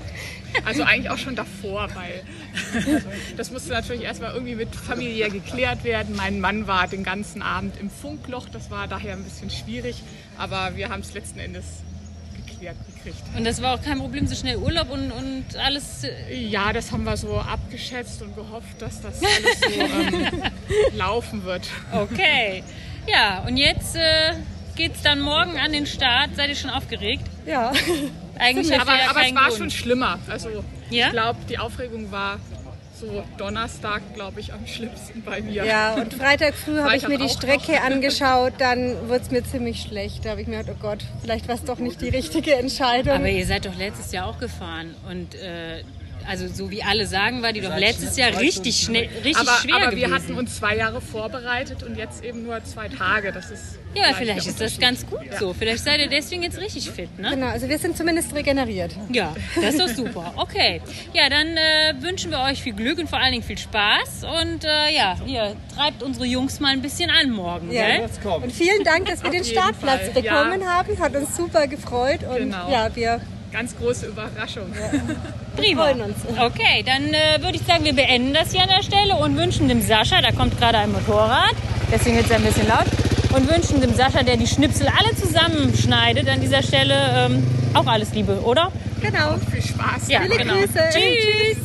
Also 0.64 0.83
eigentlich 0.83 1.11
auch 1.11 1.18
schon 1.18 1.37
davor, 1.37 1.90
weil 1.94 2.22
das 3.37 3.51
musste 3.51 3.68
natürlich 3.68 4.03
erstmal 4.03 4.33
irgendwie 4.33 4.55
mit 4.55 4.74
familiär 4.74 5.29
geklärt 5.29 5.85
werden. 5.85 6.16
Mein 6.16 6.40
Mann 6.40 6.66
war 6.66 6.88
den 6.88 7.05
ganzen 7.05 7.42
Abend 7.42 7.79
im 7.79 7.90
Funkloch, 7.90 8.48
das 8.48 8.70
war 8.70 8.88
daher 8.88 9.12
ein 9.12 9.24
bisschen 9.24 9.51
schwierig, 9.51 10.03
aber 10.38 10.74
wir 10.74 10.88
haben 10.88 11.03
es 11.03 11.12
letzten 11.12 11.38
Endes 11.38 11.64
geklärt 12.35 12.77
gekriegt. 12.94 13.22
Und 13.37 13.44
das 13.44 13.61
war 13.61 13.74
auch 13.74 13.83
kein 13.83 13.98
Problem, 13.98 14.27
so 14.27 14.35
schnell 14.35 14.57
Urlaub 14.57 14.90
und, 14.90 15.12
und 15.12 15.44
alles. 15.57 16.07
Ja, 16.31 16.72
das 16.72 16.92
haben 16.92 17.05
wir 17.05 17.18
so 17.18 17.38
abgeschätzt 17.38 18.22
und 18.22 18.35
gehofft, 18.35 18.81
dass 18.81 19.03
das 19.03 19.20
alles 19.22 19.61
so 19.61 19.81
ähm, 19.81 20.42
laufen 20.96 21.44
wird. 21.44 21.68
Okay. 21.92 22.64
Ja, 23.11 23.44
und 23.47 23.57
jetzt 23.57 23.97
äh, 23.97 24.35
geht's 24.77 25.03
dann 25.03 25.21
morgen 25.21 25.59
an 25.59 25.73
den 25.73 25.87
Start. 25.87 26.31
Seid 26.37 26.49
ihr 26.51 26.57
schon 26.57 26.71
aufgeregt? 26.71 27.25
Ja. 27.47 27.73
Eigentlich 28.38 28.79
aber, 28.79 28.97
ja 28.97 29.11
aber 29.11 29.27
es 29.27 29.35
war 29.35 29.47
Grund. 29.49 29.59
schon 29.59 29.71
schlimmer. 29.71 30.18
Also 30.29 30.49
Ja? 30.90 31.07
ich 31.07 31.12
glaube, 31.12 31.38
die 31.49 31.59
Aufregung 31.59 32.11
war 32.12 32.38
so 33.01 33.23
Donnerstag, 33.37 34.03
glaube 34.14 34.40
ich, 34.40 34.53
am 34.53 34.66
schlimmsten 34.66 35.23
bei 35.23 35.40
mir. 35.40 35.64
Ja, 35.64 35.94
und 35.94 36.14
Freitag 36.14 36.55
früh 36.55 36.79
habe 36.81 36.97
ich 36.97 37.07
mir 37.07 37.16
die 37.18 37.29
Strecke 37.29 37.73
noch. 37.73 37.85
angeschaut, 37.85 38.55
dann 38.59 39.09
wurde 39.09 39.21
es 39.23 39.31
mir 39.31 39.44
ziemlich 39.44 39.83
schlecht. 39.83 40.25
Da 40.25 40.31
habe 40.31 40.42
ich 40.42 40.49
mir 40.49 40.59
gedacht, 40.59 40.77
oh 40.79 40.83
Gott, 40.83 40.99
vielleicht 41.23 41.47
war 41.47 41.55
es 41.55 41.64
doch 41.64 41.79
nicht 41.79 42.01
die 42.01 42.09
richtige 42.09 42.55
Entscheidung. 42.57 43.14
Aber 43.14 43.29
ihr 43.29 43.47
seid 43.47 43.66
doch 43.66 43.77
letztes 43.79 44.11
Jahr 44.12 44.27
auch 44.27 44.38
gefahren. 44.40 44.97
Und 45.09 45.35
äh, 45.37 45.83
also 46.28 46.46
so 46.48 46.70
wie 46.70 46.82
alle 46.82 47.06
sagen, 47.06 47.42
war 47.42 47.52
die 47.52 47.60
doch 47.60 47.76
letztes 47.76 48.16
Jahr 48.16 48.38
richtig 48.38 48.76
schnell, 48.82 49.08
richtig 49.24 49.36
aber, 49.36 49.58
schwer 49.62 49.74
aber 49.76 49.86
gewesen. 49.90 50.10
wir 50.10 50.14
hatten 50.16 50.34
uns 50.34 50.56
zwei 50.56 50.76
Jahre 50.76 51.00
vorbereitet 51.00 51.82
und 51.82 51.96
jetzt 51.96 52.22
eben 52.24 52.44
nur 52.44 52.62
zwei 52.64 52.88
Tage. 52.88 53.32
Das 53.32 53.50
ist 53.50 53.78
ja, 53.94 54.12
vielleicht 54.14 54.46
ist 54.46 54.60
das 54.60 54.78
ganz 54.78 55.06
gut 55.06 55.24
Ja. 55.24 55.38
so. 55.38 55.54
Vielleicht 55.54 55.82
seid 55.82 55.98
ihr 55.98 56.08
deswegen 56.08 56.42
jetzt 56.42 56.58
richtig 56.60 56.90
fit, 56.90 57.18
ne? 57.18 57.30
Genau, 57.30 57.46
also 57.46 57.68
wir 57.68 57.78
sind 57.78 57.96
zumindest 57.96 58.34
regeneriert. 58.34 58.92
Ja, 59.10 59.34
das 59.56 59.74
ist 59.74 59.80
doch 59.80 59.88
super. 59.88 60.32
Okay. 60.36 60.80
Ja, 61.14 61.28
dann 61.30 61.56
äh, 61.56 61.94
wünschen 62.00 62.30
wir 62.30 62.40
euch 62.40 62.62
viel 62.62 62.74
Glück 62.74 62.98
und 62.98 63.08
vor 63.08 63.18
allen 63.18 63.32
Dingen 63.32 63.42
viel 63.44 63.58
Spaß. 63.58 64.24
Und 64.42 64.64
äh, 64.64 64.94
ja, 64.94 65.16
ihr 65.26 65.56
treibt 65.74 66.02
unsere 66.02 66.26
Jungs 66.26 66.60
mal 66.60 66.72
ein 66.72 66.82
bisschen 66.82 67.10
an 67.10 67.30
morgen, 67.30 67.72
Ja, 67.72 67.86
gell? 67.86 68.08
und 68.42 68.52
vielen 68.52 68.84
Dank, 68.84 69.06
dass 69.06 69.22
wir 69.24 69.30
den 69.30 69.44
Startplatz 69.44 70.02
Fall, 70.12 70.22
bekommen 70.22 70.60
ja. 70.60 70.66
haben. 70.66 70.98
Hat 70.98 71.16
uns 71.16 71.36
super 71.36 71.66
gefreut 71.66 72.20
und 72.24 72.36
Genau. 72.36 72.70
ja, 72.70 72.94
wir 72.94 73.20
Ganz 73.52 73.76
große 73.76 74.06
Überraschung. 74.06 74.64
Prima. 75.56 75.84
freuen 75.87 76.02
uns. 76.02 76.16
Okay, 76.38 76.84
dann 76.84 77.04
äh, 77.14 77.42
würde 77.42 77.56
ich 77.56 77.62
sagen, 77.62 77.84
wir 77.84 77.94
beenden 77.94 78.34
das 78.34 78.52
hier 78.52 78.62
an 78.62 78.68
der 78.68 78.82
Stelle 78.82 79.16
und 79.16 79.37
wünschen 79.37 79.68
dem 79.68 79.80
Sascha, 79.82 80.20
da 80.20 80.30
kommt 80.32 80.58
gerade 80.58 80.78
ein 80.78 80.92
Motorrad, 80.92 81.54
deswegen 81.92 82.18
ist 82.18 82.30
er 82.30 82.37
ein 82.37 82.44
bisschen 82.44 82.68
laut, 82.68 82.84
und 83.34 83.50
wünschen 83.50 83.80
dem 83.80 83.94
Sascha, 83.94 84.22
der 84.22 84.37
die 84.37 84.46
Schnipsel 84.46 84.87
alle 84.88 85.14
zusammenschneidet, 85.16 86.28
an 86.28 86.40
dieser 86.40 86.62
Stelle 86.62 86.94
ähm, 87.16 87.42
auch 87.74 87.87
alles 87.87 88.12
Liebe, 88.14 88.40
oder? 88.42 88.70
Genau. 89.00 89.37
Viel 89.50 89.62
Spaß. 89.62 90.08
Ja, 90.08 90.20
Viele 90.22 90.37
genau. 90.37 90.54
Grüße. 90.54 90.78
Tschüss. 90.92 91.58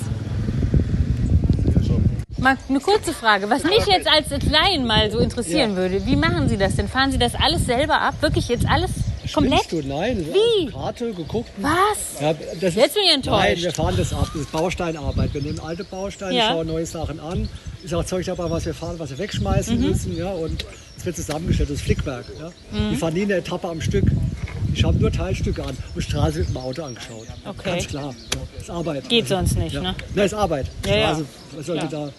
Mal 2.37 2.57
eine 2.67 2.79
kurze 2.81 3.13
Frage, 3.13 3.49
was 3.49 3.63
mich 3.63 3.85
jetzt 3.87 4.07
als 4.07 4.27
Laien 4.49 4.85
mal 4.85 5.09
so 5.11 5.19
interessieren 5.19 5.71
Ja. 5.71 5.75
würde. 5.77 6.05
Wie 6.05 6.17
machen 6.17 6.49
Sie 6.49 6.57
das 6.57 6.75
denn? 6.75 6.89
Fahren 6.89 7.11
Sie 7.11 7.17
das 7.17 7.35
alles 7.35 7.65
selber 7.65 8.01
ab? 8.01 8.15
Wirklich 8.21 8.49
jetzt 8.49 8.67
alles 8.67 8.89
komplett? 9.31 9.71
Du? 9.71 9.81
Nein. 9.81 10.25
Wie? 10.33 10.65
Karte 10.71 11.13
geguckt. 11.13 11.49
Was? 11.57 12.19
Ja, 12.21 12.31
Jetzt 12.59 12.93
bin 12.93 13.03
ich 13.05 13.13
enttäuscht. 13.13 13.43
Nein, 13.43 13.57
wir 13.57 13.71
fahren 13.71 13.95
das 13.97 14.11
ab. 14.13 14.27
Das 14.33 14.41
ist 14.41 14.51
Bausteinarbeit. 14.51 15.33
Wir 15.33 15.41
nehmen 15.41 15.59
alte 15.59 15.83
Bausteine, 15.83 16.35
Ja. 16.37 16.49
schauen 16.49 16.67
neue 16.67 16.85
Sachen 16.85 17.19
an. 17.19 17.47
Ist 17.83 17.93
auch 17.93 18.05
Zeug 18.05 18.25
dabei, 18.25 18.49
was 18.49 18.65
wir 18.65 18.73
fahren, 18.73 18.95
was 18.97 19.09
wir 19.11 19.17
wegschmeißen 19.17 19.79
Mhm. 19.79 19.87
müssen. 19.89 20.17
Ja, 20.17 20.29
und 20.31 20.65
es 20.97 21.05
wird 21.05 21.15
zusammengestellt. 21.15 21.69
Das 21.69 21.77
ist 21.77 21.83
Flickwerk. 21.83 22.25
Ja. 22.39 22.47
Mhm. 22.77 22.89
Die 22.91 22.95
fahren 22.95 23.13
nie 23.13 23.23
eine 23.23 23.35
Etappe 23.35 23.67
am 23.67 23.81
Stück. 23.81 24.05
Die 24.75 24.79
schauen 24.81 24.97
nur 24.99 25.11
Teilstücke 25.11 25.63
an 25.63 25.77
und 25.93 26.01
Straße 26.01 26.39
mit 26.39 26.49
dem 26.49 26.57
Auto 26.57 26.81
angeschaut. 26.83 27.27
Okay. 27.45 27.69
Ganz 27.71 27.87
klar. 27.87 28.15
Das 28.55 28.63
ist 28.63 28.69
Arbeit. 28.71 29.07
Geht 29.07 29.27
sonst 29.27 29.55
nicht, 29.57 29.73
ja. 29.73 29.81
ne? 29.81 29.95
Nein, 30.15 30.25
ist 30.25 30.33
Arbeit. 30.33 30.65
Ja, 30.87 30.95
ja. 30.95 31.13
Die 31.61 31.87
da? 31.91 32.09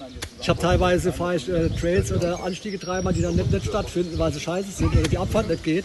Ich 0.40 0.48
habe 0.48 0.60
teilweise 0.60 1.12
fahre 1.12 1.36
ich 1.36 1.48
äh, 1.48 1.68
Trails 1.70 2.12
oder 2.12 2.44
Anstiege 2.44 2.78
dreimal, 2.78 3.12
die 3.12 3.22
dann 3.22 3.34
nicht, 3.34 3.50
nicht 3.50 3.64
stattfinden, 3.66 4.16
weil 4.18 4.32
sie 4.32 4.38
scheiße 4.40 4.70
sind 4.70 4.92
oder 4.92 5.08
die 5.08 5.18
Abfahrt 5.18 5.48
nicht 5.48 5.64
geht. 5.64 5.84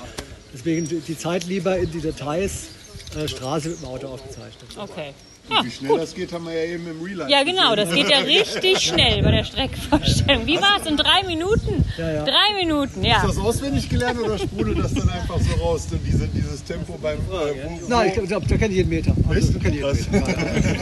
Deswegen 0.53 0.88
die, 0.88 0.99
die 0.99 1.17
Zeit 1.17 1.45
lieber 1.45 1.77
in 1.77 1.91
die 1.91 2.01
Details 2.01 2.69
äh, 3.15 3.27
Straße 3.27 3.69
mit 3.69 3.81
dem 3.81 3.88
Auto 3.88 4.07
aufgezeichnet. 4.07 4.69
Okay. 4.77 5.13
Und 5.49 5.65
wie 5.65 5.71
schnell 5.71 5.97
das 5.97 6.13
geht, 6.13 6.31
haben 6.31 6.45
wir 6.45 6.53
ja 6.53 6.73
eben 6.73 6.88
im 6.88 7.01
Real 7.01 7.17
Life 7.17 7.31
Ja, 7.31 7.43
genau, 7.43 7.75
das 7.75 7.91
geht 7.91 8.07
ja 8.09 8.19
richtig 8.19 8.79
schnell 8.81 9.23
bei 9.23 9.31
der 9.31 9.43
Streckenvorstellung. 9.43 10.45
Wie 10.45 10.57
war 10.57 10.79
es? 10.79 10.88
In 10.88 10.95
drei 10.95 11.23
Minuten? 11.25 11.83
ja. 11.97 12.23
Drei 12.23 12.53
Minuten, 12.59 13.03
ja. 13.03 13.17
Ist 13.17 13.29
das 13.29 13.38
auswendig 13.39 13.89
gelernt 13.89 14.19
oder 14.19 14.38
sprudelt 14.38 14.79
das 14.79 14.93
dann 14.93 15.09
einfach 15.09 15.39
so 15.39 15.63
raus, 15.63 15.88
so 15.89 15.95
diese, 15.97 16.27
dieses 16.27 16.63
Tempo 16.63 16.99
beim... 17.01 17.17
Äh, 17.17 17.81
wo, 17.81 17.88
Nein, 17.88 18.13
ich 18.15 18.27
glaube, 18.27 18.45
da 18.47 18.57
kenne 18.57 18.69
ich 18.69 18.77
jeden 18.77 18.89
Meter. 18.89 19.15
Also, 19.27 19.53
da 19.53 19.59
kenn 19.59 19.73
ich 19.73 19.79
jeden 19.79 20.12
Meter. 20.12 20.27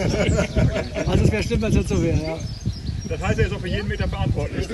Ja, 0.09 0.25
ja. 0.25 1.05
Also 1.07 1.23
es 1.23 1.31
wäre 1.31 1.43
schlimm, 1.43 1.61
wenn 1.61 1.69
es 1.69 1.75
nicht 1.77 1.89
so 1.89 2.03
wäre. 2.03 2.21
Ja. 2.21 2.39
Das 3.07 3.21
heißt, 3.21 3.39
er 3.39 3.47
ist 3.47 3.53
auch 3.53 3.59
für 3.61 3.67
jeden 3.69 3.87
Meter 3.87 4.07
verantwortlich. 4.07 4.67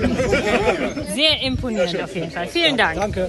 Sehr 1.14 1.40
imponierend 1.42 2.02
auf 2.02 2.14
jeden 2.14 2.30
Fall. 2.32 2.48
Vielen 2.48 2.76
Dank. 2.76 2.96
Danke. 2.96 3.28